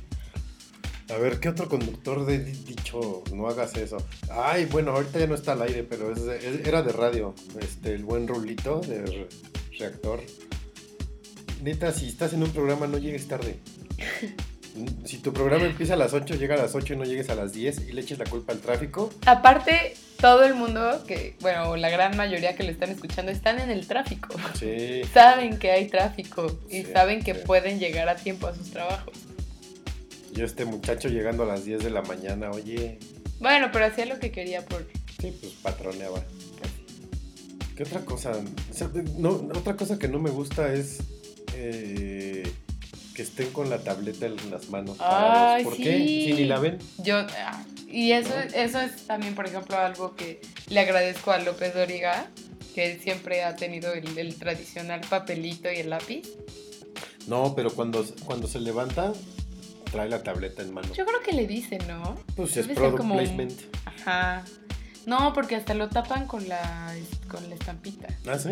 [1.11, 3.97] A ver, ¿qué otro conductor de di- dicho no hagas eso?
[4.31, 7.35] Ay, bueno, ahorita ya no está al aire, pero es de- era de radio.
[7.61, 9.29] Este, el buen rulito de re-
[9.79, 10.21] reactor.
[11.63, 13.59] Neta, si estás en un programa, no llegues tarde.
[15.07, 17.35] Si tu programa empieza a las 8, llega a las 8 y no llegues a
[17.35, 21.75] las 10 y le eches la culpa al tráfico, Aparte, todo el mundo, que, bueno,
[21.77, 24.29] la gran mayoría que lo están escuchando, están en el tráfico.
[24.55, 25.01] sí.
[25.13, 27.41] Saben que hay tráfico y Sí, saben que sí.
[27.45, 29.15] pueden llegar a tiempo a sus trabajos.
[30.39, 33.01] Yo este muchacho llegando a las 10 de la mañana, oye,
[33.41, 34.87] Bueno, pero hacía lo que quería por...
[35.21, 36.23] Sí, pues patroneaba.
[37.77, 38.31] ¿Qué otra cosa?
[38.71, 40.99] O sea, no, otra cosa que no me gusta es
[41.55, 42.49] eh,
[43.17, 44.97] que estén con la tableta en las manos.
[45.01, 45.83] Ay, ¿Por sí.
[45.83, 45.99] qué?
[45.99, 46.79] Si ni la ven.
[46.99, 51.75] Yo, ah, y eso, eso es también, por ejemplo, algo que le agradezco a López
[51.75, 52.31] Doriga,
[52.77, 56.29] que él siempre ha tenido el, el tradicional papelito y el lápiz.
[57.27, 59.13] No, pero cuando, cuando se levanta,
[59.91, 60.93] trae la tableta en mano.
[60.95, 62.17] Yo creo que le dicen, ¿no?
[62.37, 63.53] Pues Debe es product como placement.
[63.85, 64.45] Ajá.
[65.07, 66.95] No, porque hasta lo tapan con la,
[67.29, 68.09] con la estampita.
[68.27, 68.51] ¿Ah, sí?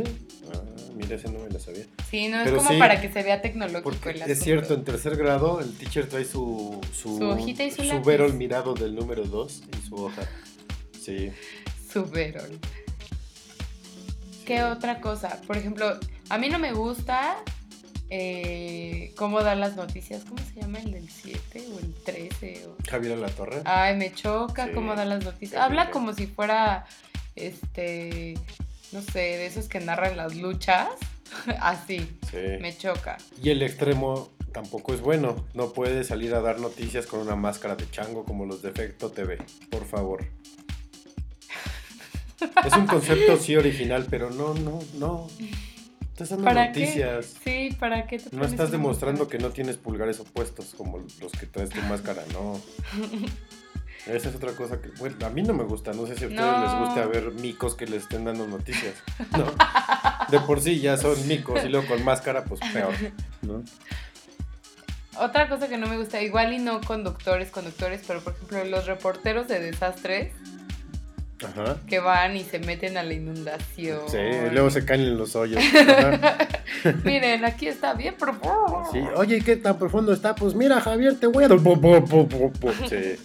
[0.55, 0.61] Ah,
[0.95, 1.84] mira, ese no me la sabía.
[2.11, 4.43] Sí, no es como sí, para que se vea tecnológico el es asunto.
[4.45, 8.07] cierto, en tercer grado el teacher trae su, su, Su hojita y su lápiz.
[8.07, 10.22] verol mirado del número 2 y su hoja.
[11.05, 11.30] Sí.
[11.93, 12.59] Su verón.
[14.47, 15.41] ¿Qué otra cosa?
[15.47, 15.99] Por ejemplo,
[16.30, 17.37] a mí no me gusta
[18.11, 20.24] eh, cómo dan las noticias.
[20.24, 20.78] ¿Cómo se llama?
[20.78, 22.66] ¿El del 7 o el 13?
[22.68, 22.76] O...
[22.88, 23.62] Javier La Torre.
[23.64, 25.61] Ay, me choca Sí, cómo dan las noticias.
[25.61, 26.86] Habla como si fuera,
[27.34, 28.34] este,
[28.92, 30.88] no sé, de esos que narran las luchas.
[31.61, 31.98] Así,
[32.30, 32.36] Sí.
[32.61, 33.16] me choca.
[33.42, 35.44] Y el extremo tampoco es bueno.
[35.54, 39.11] No puede salir a dar noticias con una máscara de chango como los de Efecto
[39.11, 39.38] TV.
[39.70, 40.24] Por favor.
[42.66, 45.26] Es un concepto sí original, pero no, no, no.
[46.16, 47.34] Estás dando ¿Para noticias.
[47.44, 47.68] qué?
[47.68, 51.44] Sí, ¿para qué te No estás demostrando que no tienes pulgares opuestos como los que
[51.44, 52.58] traes tu máscara, no.
[54.06, 55.92] Esa es otra cosa que, bueno, a mí no me gusta.
[55.92, 56.62] No sé si a ustedes No.
[56.62, 58.94] les gusta ver micos que les estén dando noticias.
[59.32, 59.44] No.
[60.30, 62.94] De por sí ya son micos y luego con máscara, pues peor.
[63.42, 63.62] ¿no?
[65.18, 68.86] Otra cosa que no me gusta, igual y no conductores, conductores, pero por ejemplo los
[68.86, 70.32] reporteros de desastres
[71.45, 71.76] Ajá.
[71.87, 74.01] que van y se meten a la inundación.
[74.09, 75.62] Sí, y luego se caen en los hoyos.
[77.05, 78.84] Miren, aquí está bien profundo.
[78.91, 79.01] Sí.
[79.16, 80.34] Oye, ¿y ¿qué tan profundo está?
[80.34, 81.49] Pues mira, Javier, te voy a.
[82.89, 83.16] Sí.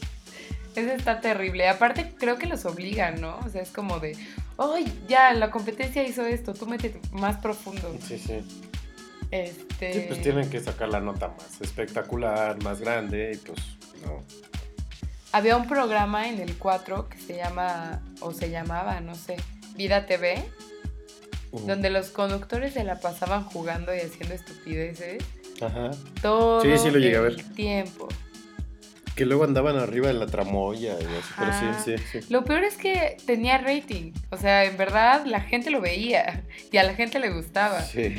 [0.73, 1.67] Ese está terrible.
[1.67, 3.37] Aparte, creo que los obligan, ¿no?
[3.45, 4.15] O sea, es como de,
[4.57, 6.53] ¡ay, ya, la competencia hizo esto!
[6.53, 7.93] Tú métete más profundo.
[8.05, 8.41] Sí, sí.
[9.31, 9.93] Este.
[9.93, 13.59] Sí, pues tienen que sacar la nota más espectacular, más grande, y pues
[14.05, 14.23] no.
[15.33, 19.37] Había un programa en el 4 que se llama, o se llamaba, no sé,
[19.75, 20.43] Vida TV,
[21.65, 25.23] donde los conductores se la pasaban jugando y haciendo estupideces
[25.61, 25.91] Ajá.
[26.21, 27.43] todo Sí, sí lo llegué a el ver.
[27.55, 28.07] tiempo.
[29.15, 31.51] Que luego andaban arriba de la tramoya y así, pero
[31.83, 32.27] sí, sí, sí.
[32.31, 34.13] Lo peor es que tenía rating.
[34.31, 37.81] O sea, en verdad la gente lo veía y a la gente le gustaba.
[37.81, 38.15] Sí.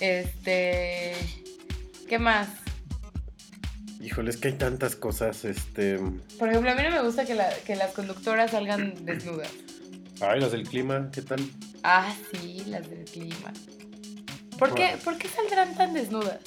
[0.00, 1.14] Este.
[2.08, 2.48] ¿Qué más?
[4.00, 5.98] Híjole, es que hay tantas cosas, este...
[6.38, 9.50] Por ejemplo, a mí no me gusta que, la- que las conductoras salgan desnudas.
[10.20, 11.40] Ay, las del clima, ¿qué tal?
[11.82, 13.52] Ah, sí, las del clima.
[14.58, 16.38] ¿Por qué, ¿Por qué saldrán tan desnudas?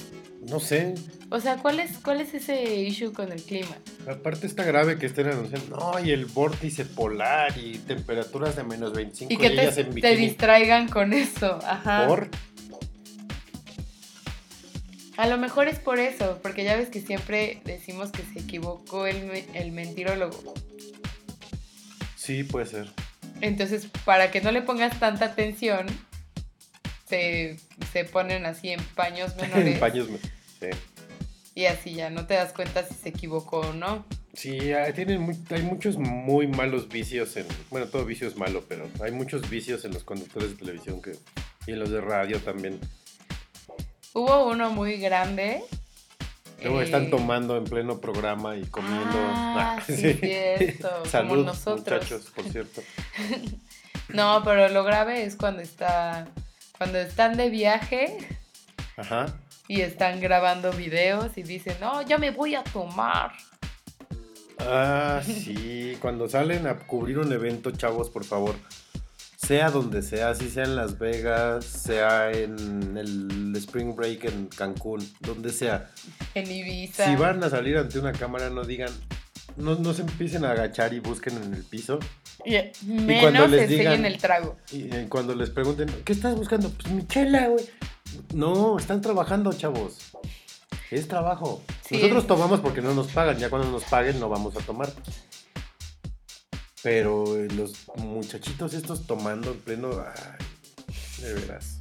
[0.48, 0.94] No sé.
[1.30, 3.76] O sea, ¿cuál es, ¿cuál es ese issue con el clima?
[4.08, 8.92] Aparte está grave que estén anunciando, no, y el vórtice polar y temperaturas de menos
[8.92, 11.58] 25 Y que te, ellas en te distraigan con eso.
[11.64, 12.06] Ajá.
[12.06, 12.28] ¿Por?
[15.16, 19.06] A lo mejor es por eso, porque ya ves que siempre decimos que se equivocó
[19.06, 20.54] el, me- el mentirólogo.
[22.16, 22.88] Sí, puede ser.
[23.40, 25.86] Entonces, para que no le pongas tanta atención,
[27.08, 27.58] se,
[27.92, 29.74] se ponen así en paños menores.
[29.74, 30.08] en paños.
[30.10, 30.76] me- Sí.
[31.56, 34.04] Y así ya no te das cuenta si se equivocó o no.
[34.32, 37.46] Sí, hay, tienen muy- hay muchos muy malos vicios en...
[37.70, 41.12] Bueno, todo vicio es malo, pero hay muchos vicios en los conductores de televisión que,
[41.68, 42.80] y en los de radio también.
[44.14, 45.62] Hubo uno muy grande.
[46.62, 49.18] Luego eh, están tomando en pleno programa y comiendo.
[49.18, 52.00] Ah, sí, cierto, como Salud, nosotros.
[52.02, 52.80] muchachos, por cierto.
[54.08, 56.28] No, pero lo grave es cuando está.
[56.76, 58.18] Cuando están de viaje
[58.98, 59.34] Ajá.
[59.66, 63.32] y están grabando videos y dicen, no, yo me voy a tomar.
[64.58, 65.96] Ah, sí.
[66.02, 68.56] Cuando salen a cubrir un evento, chavos, por favor.
[69.46, 75.06] Sea donde sea, si sea en Las Vegas, sea en el Spring Break en Cancún,
[75.20, 75.90] donde sea.
[76.34, 77.04] En Ibiza.
[77.06, 78.90] Si van a salir ante una cámara, no digan,
[79.56, 81.98] no, no se empiecen a agachar y busquen en el piso.
[82.44, 82.72] Y, eh,
[83.20, 84.56] cuando menos les enseñen digan- el trago.
[84.72, 86.70] Y eh, cuando les pregunten, ¿qué estás buscando?
[86.70, 87.64] Pues mi chela, güey.
[88.34, 89.98] No, están trabajando, chavos.
[90.90, 91.62] Es trabajo.
[91.86, 91.96] Sí.
[91.96, 93.38] Nosotros tomamos porque no nos pagan.
[93.38, 94.90] Ya cuando nos paguen no vamos a tomar.
[96.84, 97.24] Pero
[97.56, 99.90] los muchachitos estos tomando en pleno...
[100.06, 100.46] Ay,
[101.22, 101.78] de veras.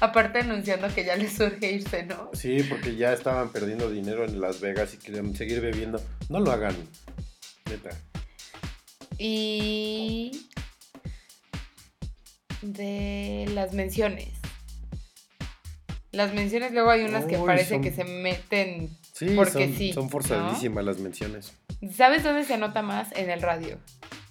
[0.00, 2.28] Aparte anunciando que ya les surge irse, ¿no?
[2.34, 6.02] Sí, porque ya estaban perdiendo dinero en Las Vegas y querían seguir bebiendo.
[6.28, 6.76] No lo hagan.
[7.70, 7.90] Neta.
[9.16, 10.48] Y
[12.62, 14.28] de las menciones.
[16.12, 19.92] Las menciones luego hay unas que parece son- que se meten Sí, porque son, sí.
[19.92, 20.10] son ¿no?
[20.10, 21.52] forzadísimas las menciones.
[21.94, 23.12] ¿Sabes dónde se nota más?
[23.16, 23.78] En el radio.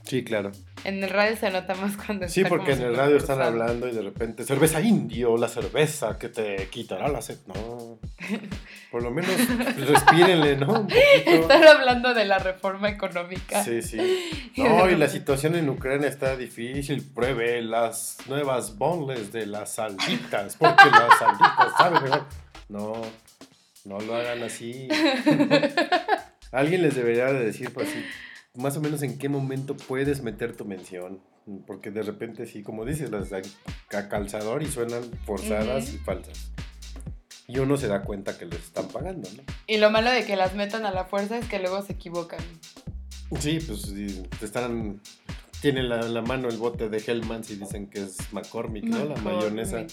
[0.03, 0.51] Sí, claro.
[0.83, 3.91] En el radio se nota más cuando Sí, porque en el radio están hablando y
[3.91, 7.39] de repente, cerveza indio, la cerveza que te quitará la sed.
[7.47, 7.97] No.
[8.91, 9.33] Por lo menos
[9.77, 10.81] respírenle, ¿no?
[10.81, 10.91] Un.
[10.91, 13.63] Están hablando de la reforma económica.
[13.63, 13.97] Sí, sí.
[14.57, 17.03] No, y la situación en Ucrania está difícil.
[17.03, 22.25] Pruebe las nuevas bonles de las salditas, porque las salditas saben mejor.
[22.69, 23.01] No,
[23.83, 24.87] no lo hagan así.
[26.55, 28.01] Alguien les debería de decir, pues sí,
[28.55, 31.19] más o menos en qué momento puedes meter tu mención.
[31.67, 33.43] Porque de repente, sí, como dices, las dan
[33.93, 36.51] a calzador y suenan forzadas y falsas.
[37.47, 39.43] Y uno se da cuenta que les están pagando, ¿no?
[39.67, 42.39] Y lo malo de que las metan a la fuerza es que luego se equivocan.
[43.39, 43.93] Sí, pues
[44.39, 45.01] te están.
[45.61, 49.05] Tienen la, la mano el bote de Hellmans y dicen que es McCormick, ¿no?
[49.05, 49.85] La mayonesa.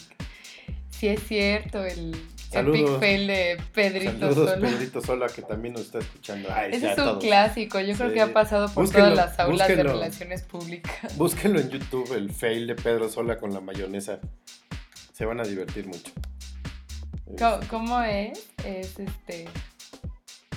[0.90, 2.14] Sí, es cierto, el
[2.52, 2.80] Saludos.
[2.80, 4.68] epic fail de Pedrito Saludos, Sola.
[4.68, 6.48] Pedrito Sola, que también nos está escuchando.
[6.54, 9.68] Ay, Ese es un clásico, yo creo que ha pasado por Búsquenlo, todas las aulas
[9.68, 10.92] de relaciones públicas.
[11.16, 14.18] Búsquenlo en YouTube, el fail de Pedro Sola con la mayonesa.
[15.12, 16.12] Se van a divertir mucho.
[17.38, 18.38] ¿Cómo, cómo es?
[18.64, 19.46] Es este.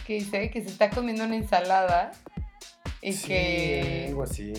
[0.05, 2.11] Que dice que se está comiendo una ensalada
[3.01, 4.53] y Sí, que Algo así.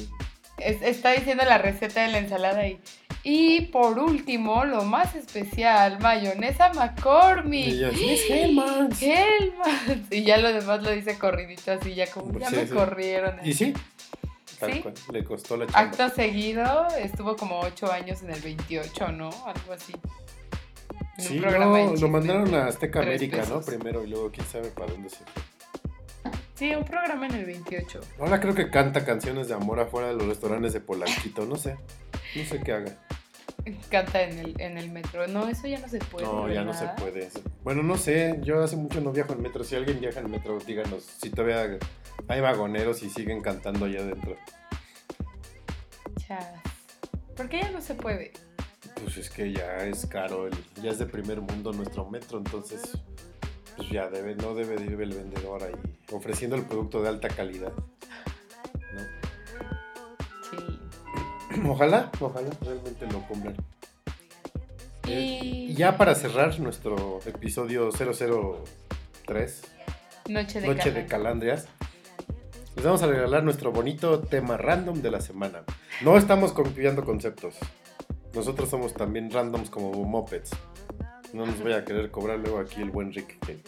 [0.58, 2.80] es- está diciendo la receta de la ensalada y.
[3.28, 7.66] Y por último, lo más especial, mayonesa McCormick.
[7.66, 9.02] Y yo, sí, es Hellmann's.
[9.02, 10.12] Hellmann's.
[10.12, 12.72] Y ya lo demás lo dice corridito así, ya como ya Sí, me sí.
[12.72, 13.34] corrieron.
[13.44, 13.74] Y sí,
[14.60, 14.80] tal Sí.
[14.80, 15.80] cual, le costó la chamba.
[15.80, 19.30] Acto seguido, estuvo como 8 años en el 28, ¿no?
[19.44, 19.92] Algo así.
[21.18, 21.50] En Sí, no,
[21.96, 23.60] lo mandaron a Azteca América, ¿no?
[23.60, 25.42] Primero y luego quién sabe para dónde se fue.
[26.54, 28.00] Sí, un programa en el 28.
[28.20, 31.76] Ahora creo que canta canciones de amor afuera de los restaurantes de Polanquito, no sé.
[32.36, 32.96] No sé qué haga.
[33.90, 35.26] Canta en el, en el metro.
[35.26, 36.24] No, eso ya no se puede.
[36.26, 37.28] No, ya no se puede.
[37.64, 39.64] Bueno, no sé, yo hace mucho no viajo en metro.
[39.64, 41.78] Si alguien viaja en metro, díganos si todavía
[42.28, 44.36] hay vagoneros y siguen cantando allá adentro.
[46.16, 46.46] Chas.
[47.36, 48.32] ¿Por qué ya no se puede?
[49.02, 52.96] Pues es que ya es caro, el- ya es de primer mundo nuestro metro, entonces
[53.76, 55.74] pues ya debe, no debe de ir el vendedor ahí
[56.12, 57.72] ofreciendo el producto de alta calidad.
[61.64, 63.54] Ojalá, ojalá realmente lo cumplan.
[65.06, 65.12] Y,
[65.70, 69.62] Y ya para cerrar nuestro episodio 003,
[70.28, 71.06] Noche de Noche de Calandria.
[71.06, 71.68] Calandrias,
[72.74, 75.62] les vamos a regalar nuestro bonito tema random de la semana.
[76.02, 77.54] No estamos copiando conceptos.
[78.34, 80.50] Nosotros somos también randoms como mopeds.
[81.32, 83.38] No nos voy a querer cobrar luego aquí el buen Rick.
[83.46, 83.60] que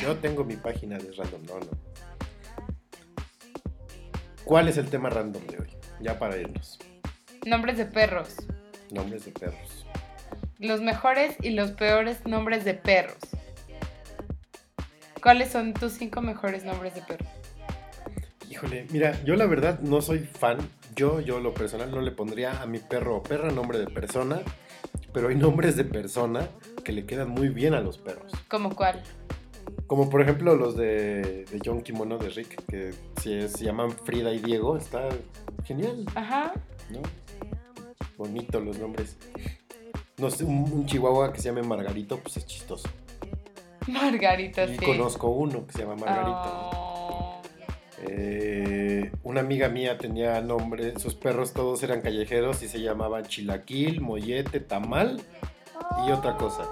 [0.00, 1.42] yo tengo mi página de random.
[1.46, 1.66] No, no.
[4.44, 5.76] ¿Cuál es el tema random de hoy?
[6.00, 6.78] Ya para irnos.
[7.44, 8.36] Nombres de perros.
[8.90, 9.86] Nombres de perros.
[10.58, 13.18] Los mejores y los peores nombres de perros.
[15.22, 17.28] ¿Cuáles son tus cinco mejores nombres de perros?
[18.48, 20.58] Híjole, mira, yo la verdad no soy fan.
[20.94, 24.40] Yo, yo lo personal no le pondría a mi perro o perra nombre de persona,
[25.12, 26.48] pero hay nombres de persona
[26.84, 28.32] que le quedan muy bien a los perros.
[28.48, 29.02] ¿Cómo cuál?
[29.86, 34.32] Como por ejemplo los de, de John Kimono de Rick, que se, se llaman Frida
[34.32, 34.76] y Diego.
[34.76, 35.08] Está
[35.64, 36.52] genial, Ajá.
[36.90, 37.00] ¿no?
[38.16, 39.16] Bonito los nombres.
[40.16, 42.88] No sé, un, un chihuahua que se llame Margarito, pues es chistoso.
[43.86, 44.84] Margarita, y sí.
[44.84, 46.70] conozco uno que se llama Margarito.
[46.76, 47.42] Oh.
[48.06, 54.00] Eh, una amiga mía tenía nombre, sus perros todos eran callejeros y se llamaban Chilaquil,
[54.00, 55.22] Mollete, Tamal
[56.06, 56.68] y otra cosa.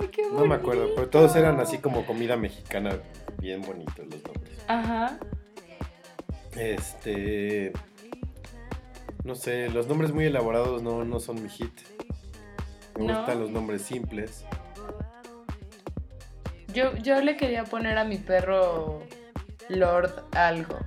[0.00, 2.98] Ay, qué No me acuerdo, pero todos eran así como comida mexicana,
[3.38, 4.58] bien bonitos los nombres.
[4.68, 5.18] Ajá.
[6.56, 7.72] Este.
[9.28, 11.70] No sé, los nombres muy elaborados no, no son mi hit.
[12.98, 13.18] Me ¿No?
[13.18, 14.46] gustan los nombres simples.
[16.72, 19.02] Yo, yo le quería poner a mi perro
[19.68, 20.78] Lord algo.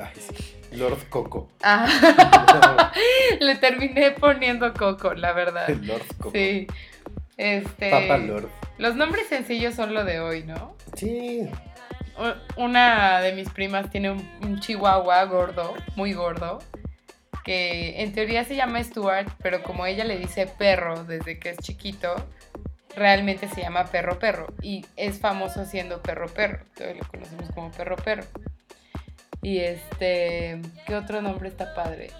[0.00, 0.54] Ay, sí.
[0.70, 1.50] Lord Coco.
[1.64, 2.92] Ah,
[3.40, 5.68] le terminé poniendo Coco, la verdad.
[5.82, 6.30] Lord Coco.
[6.30, 6.68] Sí.
[7.36, 7.90] Este.
[7.90, 8.48] Papa Lord.
[8.78, 10.76] Los nombres sencillos son lo de hoy, ¿no?
[10.94, 11.50] Sí.
[12.56, 16.60] Una de mis primas tiene un, un chihuahua gordo, muy gordo,
[17.50, 21.56] que en teoría se llama Stuart, pero como ella le dice perro desde que es
[21.58, 22.14] chiquito,
[22.94, 27.72] realmente se llama perro perro y es famoso siendo perro perro, entonces lo conocemos como
[27.72, 28.22] perro perro.
[29.42, 32.10] Y este, ¿qué otro nombre está padre?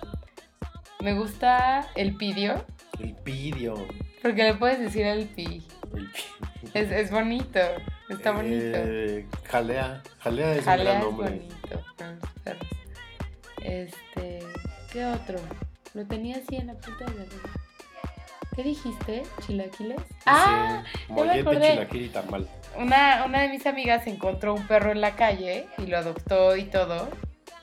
[1.00, 2.64] Me gusta el pidio,
[2.98, 3.86] El pidio.
[4.22, 5.62] porque le puedes decir el pi.
[5.94, 7.60] El pi- Es, es bonito,
[8.08, 8.56] está bonito.
[8.78, 10.02] Eh, jalea.
[10.18, 11.30] Jalea es Jalea un gran es nombre.
[11.30, 12.20] bonito.
[13.62, 14.40] Este,
[14.92, 15.38] ¿qué otro?
[15.94, 17.50] Lo tenía así en la punta de la lengua.
[18.54, 19.22] ¿Qué dijiste?
[19.46, 20.00] ¿Chilaquiles?
[20.26, 21.70] Ah, ya me mollete, acordé.
[21.70, 22.48] chilaquil y tamal.
[22.76, 26.64] Una, una de mis amigas encontró un perro en la calle y lo adoptó y
[26.64, 27.08] todo.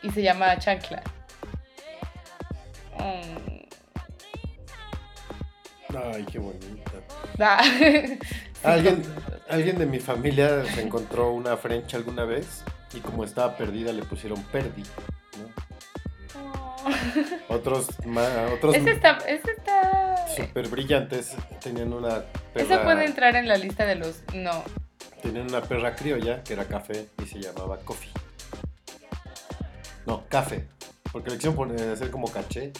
[0.01, 1.03] Y se llama Chancla.
[2.99, 3.57] Mm.
[6.13, 6.91] Ay, qué bonita.
[7.39, 7.61] Ah.
[8.63, 9.03] Alguien,
[9.49, 12.63] alguien de mi familia se encontró una French alguna vez
[12.93, 14.83] y como estaba perdida le pusieron Perdi.
[17.49, 17.89] Otros,
[18.53, 20.27] otros Ese está, ese está...
[20.35, 22.23] super brillantes tenían una
[22.55, 24.22] Ese perra, puede entrar en la lista de los...
[24.34, 24.64] No.
[25.22, 28.11] tenían una perra criolla que era café y se llamaba Coffee.
[30.05, 30.65] No, café.
[31.11, 32.72] Porque le quisieron poner, hacer como caché,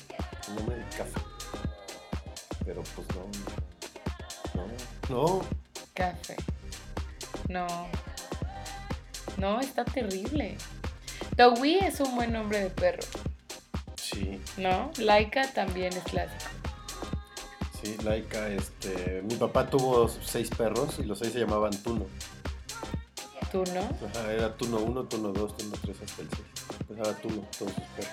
[0.48, 1.20] el nombre de café.
[2.66, 4.66] Pero pues no.
[5.10, 5.42] No, no.
[5.94, 6.36] Café.
[7.50, 7.68] No.
[9.38, 10.58] No, está terrible.
[11.36, 13.04] Towi es un buen nombre de perro,
[14.18, 14.92] Sí, ¿no?
[14.98, 16.46] Laika también es clásico.
[17.82, 19.22] sí, Laika, este.
[19.24, 22.06] Mi papá tuvo seis perros y los seis se llamaban Tuno.
[23.52, 23.80] ¿Tú no?
[24.10, 26.42] Ajá, era Tuno 1, Tuno 2, Tuno 3 hasta el 6.
[26.90, 28.12] Empezaba Tuno, todos sus perros.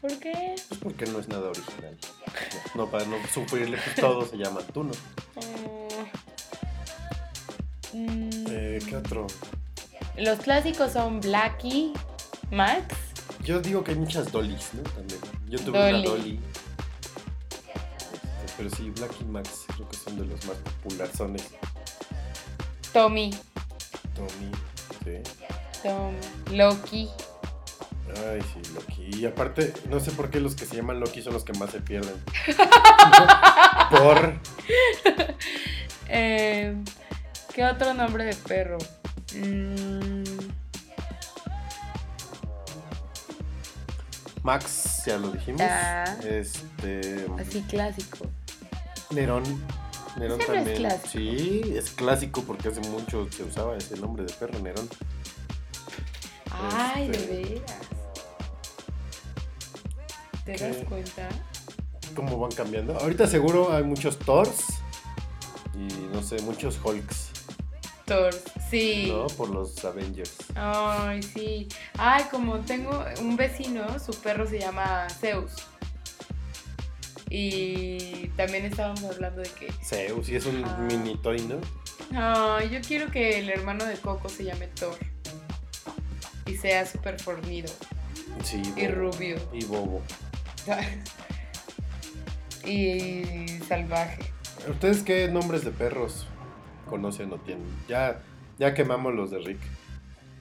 [0.00, 0.54] ¿Por qué?
[0.68, 1.96] Pues porque no es nada original.
[2.74, 4.90] No, para no sufrirle, pues todos se llaman Tuno.
[7.92, 9.26] Mm, Eh, ¿Qué otro?
[10.16, 11.92] Los clásicos son Blackie,
[12.50, 12.94] Max,
[13.48, 14.82] Yo digo que hay muchas Dollys, ¿no?
[14.82, 15.20] También.
[15.46, 16.00] Yo tuve Dolly.
[16.00, 16.40] una Dolly.
[18.44, 21.16] Este, pero sí, Black y Max creo que son de los más populares.
[22.92, 23.30] Tommy,
[24.14, 24.52] Tommy,
[25.02, 25.32] sí.
[25.82, 26.14] Tom,
[26.54, 27.08] Loki.
[28.28, 29.18] Ay, sí, Loki.
[29.18, 31.70] Y aparte, no sé por qué los que se llaman Loki son los que más
[31.70, 32.22] se pierden.
[33.90, 34.34] por.
[36.10, 36.76] Eh,
[37.54, 38.76] ¿Qué otro nombre de perro?
[39.34, 40.17] Mm,
[44.48, 45.60] Max, ya lo dijimos.
[45.62, 46.06] Ah.
[46.24, 47.26] Este.
[47.38, 48.24] así clásico.
[49.10, 49.42] Nerón.
[50.18, 50.76] Nerón es también.
[50.78, 51.08] clásico.
[51.10, 54.88] Sí, es clásico porque hace mucho se usaba ese nombre de perro, Nerón.
[56.50, 57.72] Ay, Este, de veras.
[60.46, 60.68] ¿Te ¿Qué?
[60.68, 61.28] das cuenta?
[62.16, 62.96] ¿Cómo van cambiando?
[62.98, 64.64] Ahorita seguro hay muchos Thors
[65.74, 67.27] y no sé, muchos Hulks,
[68.08, 68.34] Thor,
[68.70, 69.06] sí.
[69.12, 69.26] ¿no?
[69.28, 70.34] Por los Avengers.
[70.56, 71.68] Ay, sí.
[71.98, 75.52] Ay, como tengo un vecino, su perro se llama Zeus.
[77.30, 80.78] Y también estábamos hablando de que, Zeus, y es un Ah.
[80.90, 81.60] mini toy, ¿no?
[82.18, 84.96] ay, yo quiero que el hermano de Coco se llame Thor.
[86.46, 87.70] Y sea súper fornido
[88.42, 89.10] Sí, y bobo.
[89.12, 89.36] rubio.
[89.52, 90.02] Y bobo.
[92.64, 94.22] y salvaje.
[94.68, 96.26] ¿Ustedes qué nombres de perros
[96.88, 97.66] conocen o tienen?
[97.88, 98.20] Ya,
[98.58, 99.60] ya quemamos los de Rick.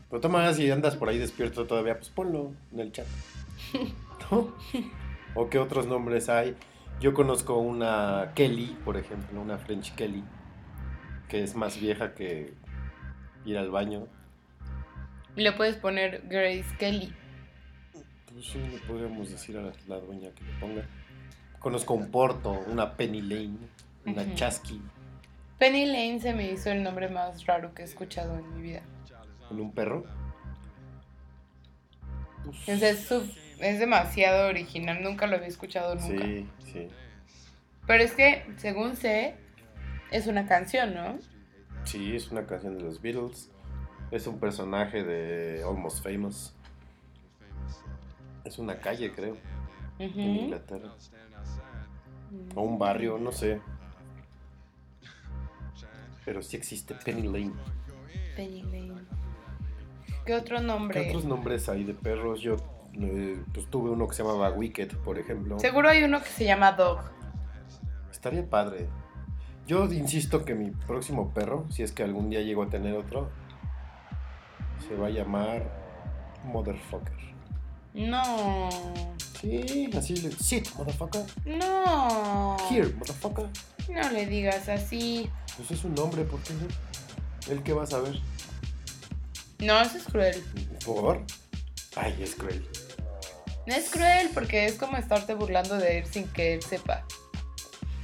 [0.10, 3.06] Pero toma, si andas por ahí despierto todavía, pues ponlo en el chat.
[4.32, 4.54] ¿No?
[5.36, 6.56] ¿O qué otros nombres hay?
[7.00, 10.24] Yo conozco una Kelly, por ejemplo, una French Kelly,
[11.30, 12.54] que es más vieja que
[13.46, 14.08] ir al baño.
[15.36, 17.14] Le puedes poner Grace Kelly.
[18.34, 20.84] Pues sí, le podríamos decir a la, la dueña que le ponga.
[21.60, 23.58] Conozco un Porto, una Penny Lane,
[24.06, 24.36] una.
[24.36, 24.82] Chasky,
[25.58, 28.82] Penny Lane se me hizo el nombre más raro que he escuchado en mi vida.
[29.48, 30.06] con un perro.
[32.66, 33.12] Es,
[33.60, 36.24] es demasiado original, nunca lo había escuchado nunca.
[36.24, 36.88] Sí, sí.
[37.86, 39.36] Pero es que, según sé,
[40.12, 41.18] es una canción, ¿no?
[41.86, 43.50] Sí, es una canción de los Beatles.
[44.12, 46.54] Es un personaje de Almost Famous.
[48.46, 49.38] Es una calle, creo,
[50.00, 50.20] en.
[50.20, 50.94] Inglaterra.
[52.56, 53.60] O un barrio, no sé.
[56.28, 57.54] Pero sí existe Penny Lane.
[58.36, 59.02] Penny Lane.
[60.26, 61.02] ¿Qué otro nombre?
[61.02, 62.42] ¿Qué otros nombres hay de perros?
[62.42, 62.58] Yo
[62.96, 65.58] eh, pues tuve uno que se llamaba Wicked, por ejemplo.
[65.58, 67.00] Seguro hay uno que se llama Dog.
[68.12, 68.90] Estaría padre.
[69.68, 73.30] Yo insisto que mi próximo perro, si es que algún día llego a tener otro,
[74.86, 75.64] se va a llamar
[76.44, 77.37] Motherfucker.
[77.98, 78.70] No.
[79.42, 80.32] Sí, así le...
[80.32, 81.24] Sit, motherfucker.
[81.46, 82.56] No.
[82.70, 83.48] Here, motherfucker.
[83.90, 85.30] No le digas así.
[85.56, 87.52] Pues es un nombre, ¿por qué no?
[87.52, 88.20] ¿El qué va a saber?
[89.60, 90.44] No, eso es cruel.
[90.86, 91.24] ¿Por?
[91.96, 92.64] Ay, es cruel.
[93.66, 97.04] No es cruel porque es como estarte burlando de él sin que él sepa.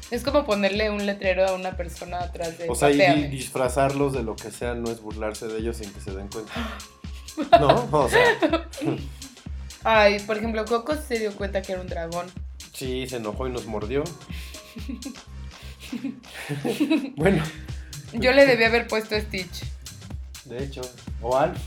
[0.10, 4.24] Es como ponerle un letrero a una persona atrás de O sea, y disfrazarlos de
[4.24, 6.52] lo que sea no es burlarse de ellos sin que se den cuenta.
[7.60, 8.22] No, o sea,
[9.84, 12.28] Ay, por ejemplo, Coco se dio cuenta que era un dragón.
[12.74, 14.04] sí, se enojó y nos mordió.
[17.16, 17.44] bueno,
[18.14, 19.64] Yo le debí haber puesto Stitch.
[20.46, 20.82] de hecho,
[21.22, 21.58] o Alf.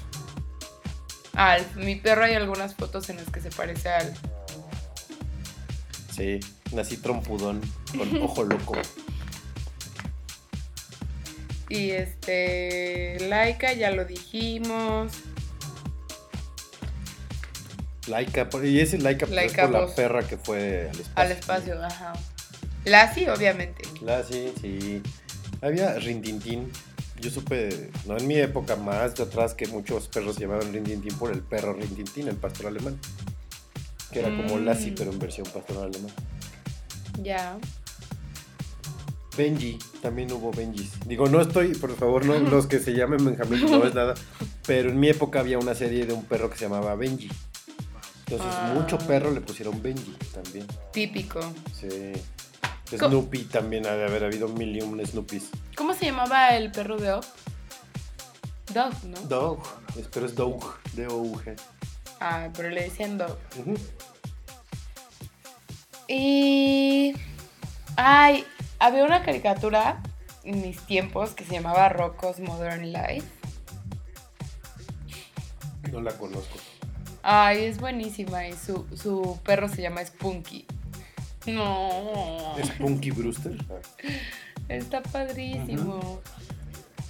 [1.34, 1.76] Alf.
[1.76, 4.18] Mi perro hay algunas fotos en las que se parece a Alf.
[6.14, 6.40] Sí,
[6.72, 7.60] nací trompudón,
[7.96, 8.74] con ojo loco.
[11.68, 15.12] Y este, Laika, ya lo dijimos.
[18.08, 21.12] Laika, y ese Laika, pues, Laika es por la perra que fue al espacio.
[21.16, 22.12] Al espacio, ajá.
[22.84, 23.82] Lassie, obviamente.
[24.00, 25.02] La, sí.
[25.60, 26.70] Había Rintintín.
[27.20, 31.16] Yo supe, no en mi época más de atrás, que muchos perros se llamaban Rintintín
[31.18, 32.98] por el perro Rintintín, el pastor alemán.
[34.12, 34.64] Que era como Mm.
[34.64, 36.12] Lassie, pero en versión pastor alemán.
[37.22, 37.56] Ya.
[39.36, 40.92] Benji, también hubo Benjis.
[41.06, 44.14] Digo, no estoy, por favor, no los que se llamen Benjamín, no es nada.
[44.66, 47.28] Pero en mi época había una serie de un perro que se llamaba Benji.
[48.28, 48.72] Entonces, Ah.
[48.74, 50.66] mucho perro le pusieron Benji también.
[50.92, 51.40] Típico.
[51.72, 52.12] Sí.
[52.90, 55.50] Snoopy también ha de haber habido mil y un Snoopys.
[55.76, 57.24] ¿Cómo se llamaba el perro de Op?
[58.72, 59.20] Dog, ¿no?
[59.22, 59.62] Dog,
[60.12, 61.56] pero es Dog, D-O-U-G.
[62.20, 63.38] Ah, pero le decían Dog.
[66.08, 67.14] Y.
[67.96, 68.44] Ay,
[68.78, 70.02] había una caricatura
[70.44, 73.26] en mis tiempos que se llamaba Rocco's Modern Life.
[75.90, 76.58] No la conozco.
[77.28, 80.64] Ay, es buenísima y su, su perro se llama Spunky.
[81.46, 82.54] No.
[82.56, 83.56] ¿Es Punky Brewster?
[84.68, 86.20] Está padrísimo.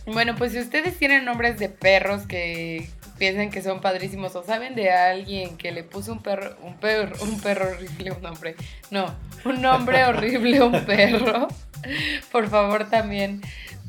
[0.06, 2.88] Bueno, pues si ustedes tienen nombres de perros que
[3.18, 7.14] piensan que son padrísimos o saben de alguien que le puso un perro, un perro,
[7.20, 8.56] un perro horrible, un nombre,
[8.90, 9.14] no,
[9.44, 11.48] un nombre horrible un perro,
[12.32, 13.43] por favor también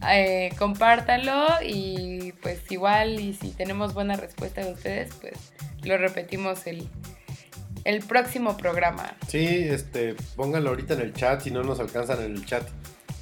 [0.09, 5.53] eh, compártanlo y pues igual y si tenemos buena respuesta de ustedes, pues
[5.83, 6.87] lo repetimos el,
[7.83, 9.15] el próximo programa.
[9.27, 12.67] Sí, este, pónganlo ahorita en el chat, si no nos alcanzan en el chat.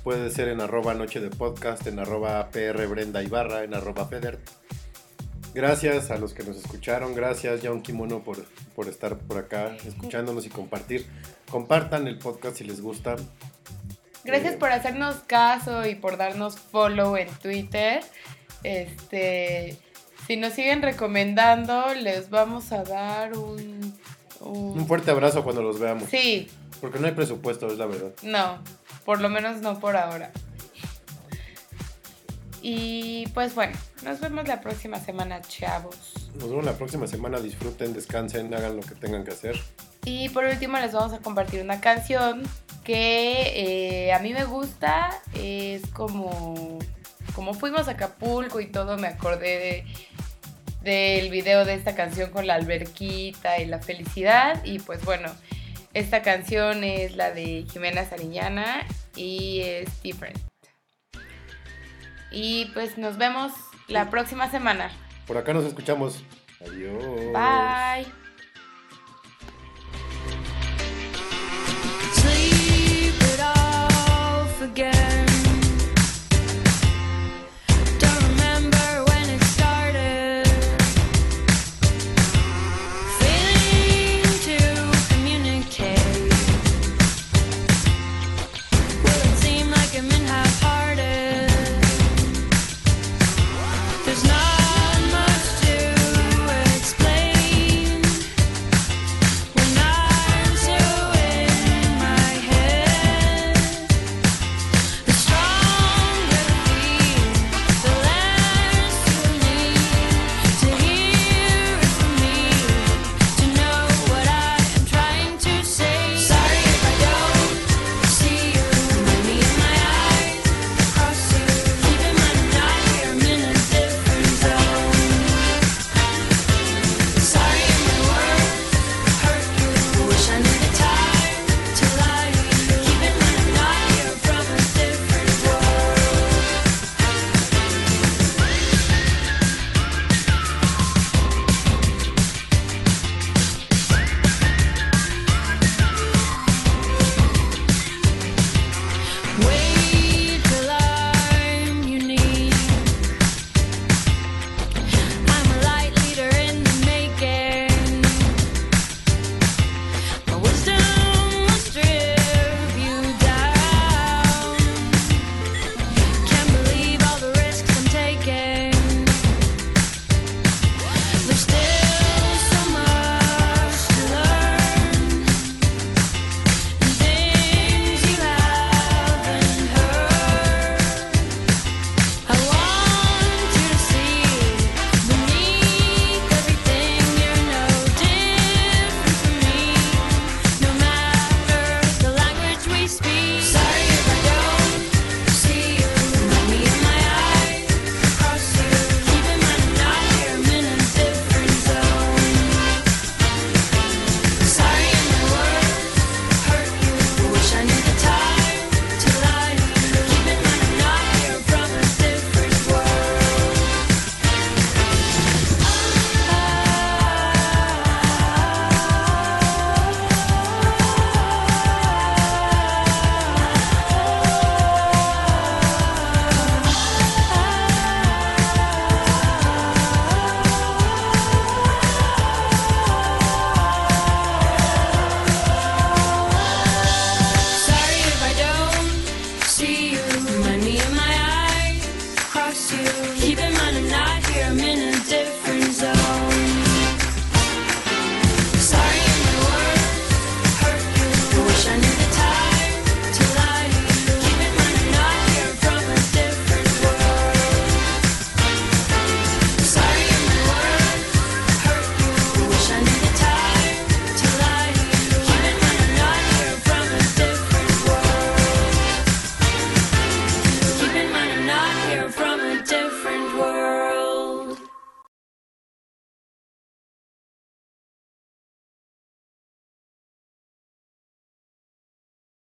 [0.04, 4.40] Puede ser en arroba noche de podcast, en arroba PR Brenda Ibarra, en arroba Feder.
[5.56, 8.44] Gracias a los que nos escucharon, gracias John Kimono por,
[8.76, 11.08] por estar por acá escuchándonos y compartir.
[11.50, 13.16] Compartan el podcast si les gusta.
[14.26, 18.04] Gracias por hacernos caso y por darnos follow en Twitter.
[18.64, 19.78] Este,
[20.28, 23.96] si nos siguen recomendando, les vamos a dar un,
[24.40, 26.10] un- Un fuerte abrazo cuando los veamos.
[26.10, 26.50] Sí,
[26.82, 28.12] Porque no hay presupuesto, es la verdad.
[28.24, 28.60] no,
[29.06, 30.32] por lo menos no por ahora.
[32.62, 36.14] Y pues bueno, nos vemos la próxima semana, chavos.
[36.40, 37.40] Nos vemos la próxima semana.
[37.40, 39.60] Disfruten, descansen, hagan lo que tengan que hacer.
[40.04, 42.42] Y por último les vamos a compartir una canción
[42.86, 45.10] que eh, a mí me gusta.
[45.34, 46.80] Es como,
[47.34, 49.84] como fuimos a Acapulco y todo, me acordé
[50.84, 54.64] de, del video de esta canción con la alberquita y la felicidad.
[54.64, 55.30] Y pues bueno,
[55.94, 58.86] esta canción es la de Jimena Sariñana
[59.16, 60.38] y es Different.
[62.32, 63.52] Y pues nos vemos
[63.88, 64.92] la próxima semana.
[65.26, 66.24] Por acá nos escuchamos.
[66.62, 67.04] Adiós.
[67.34, 68.25] Bye.
[74.66, 75.45] Again.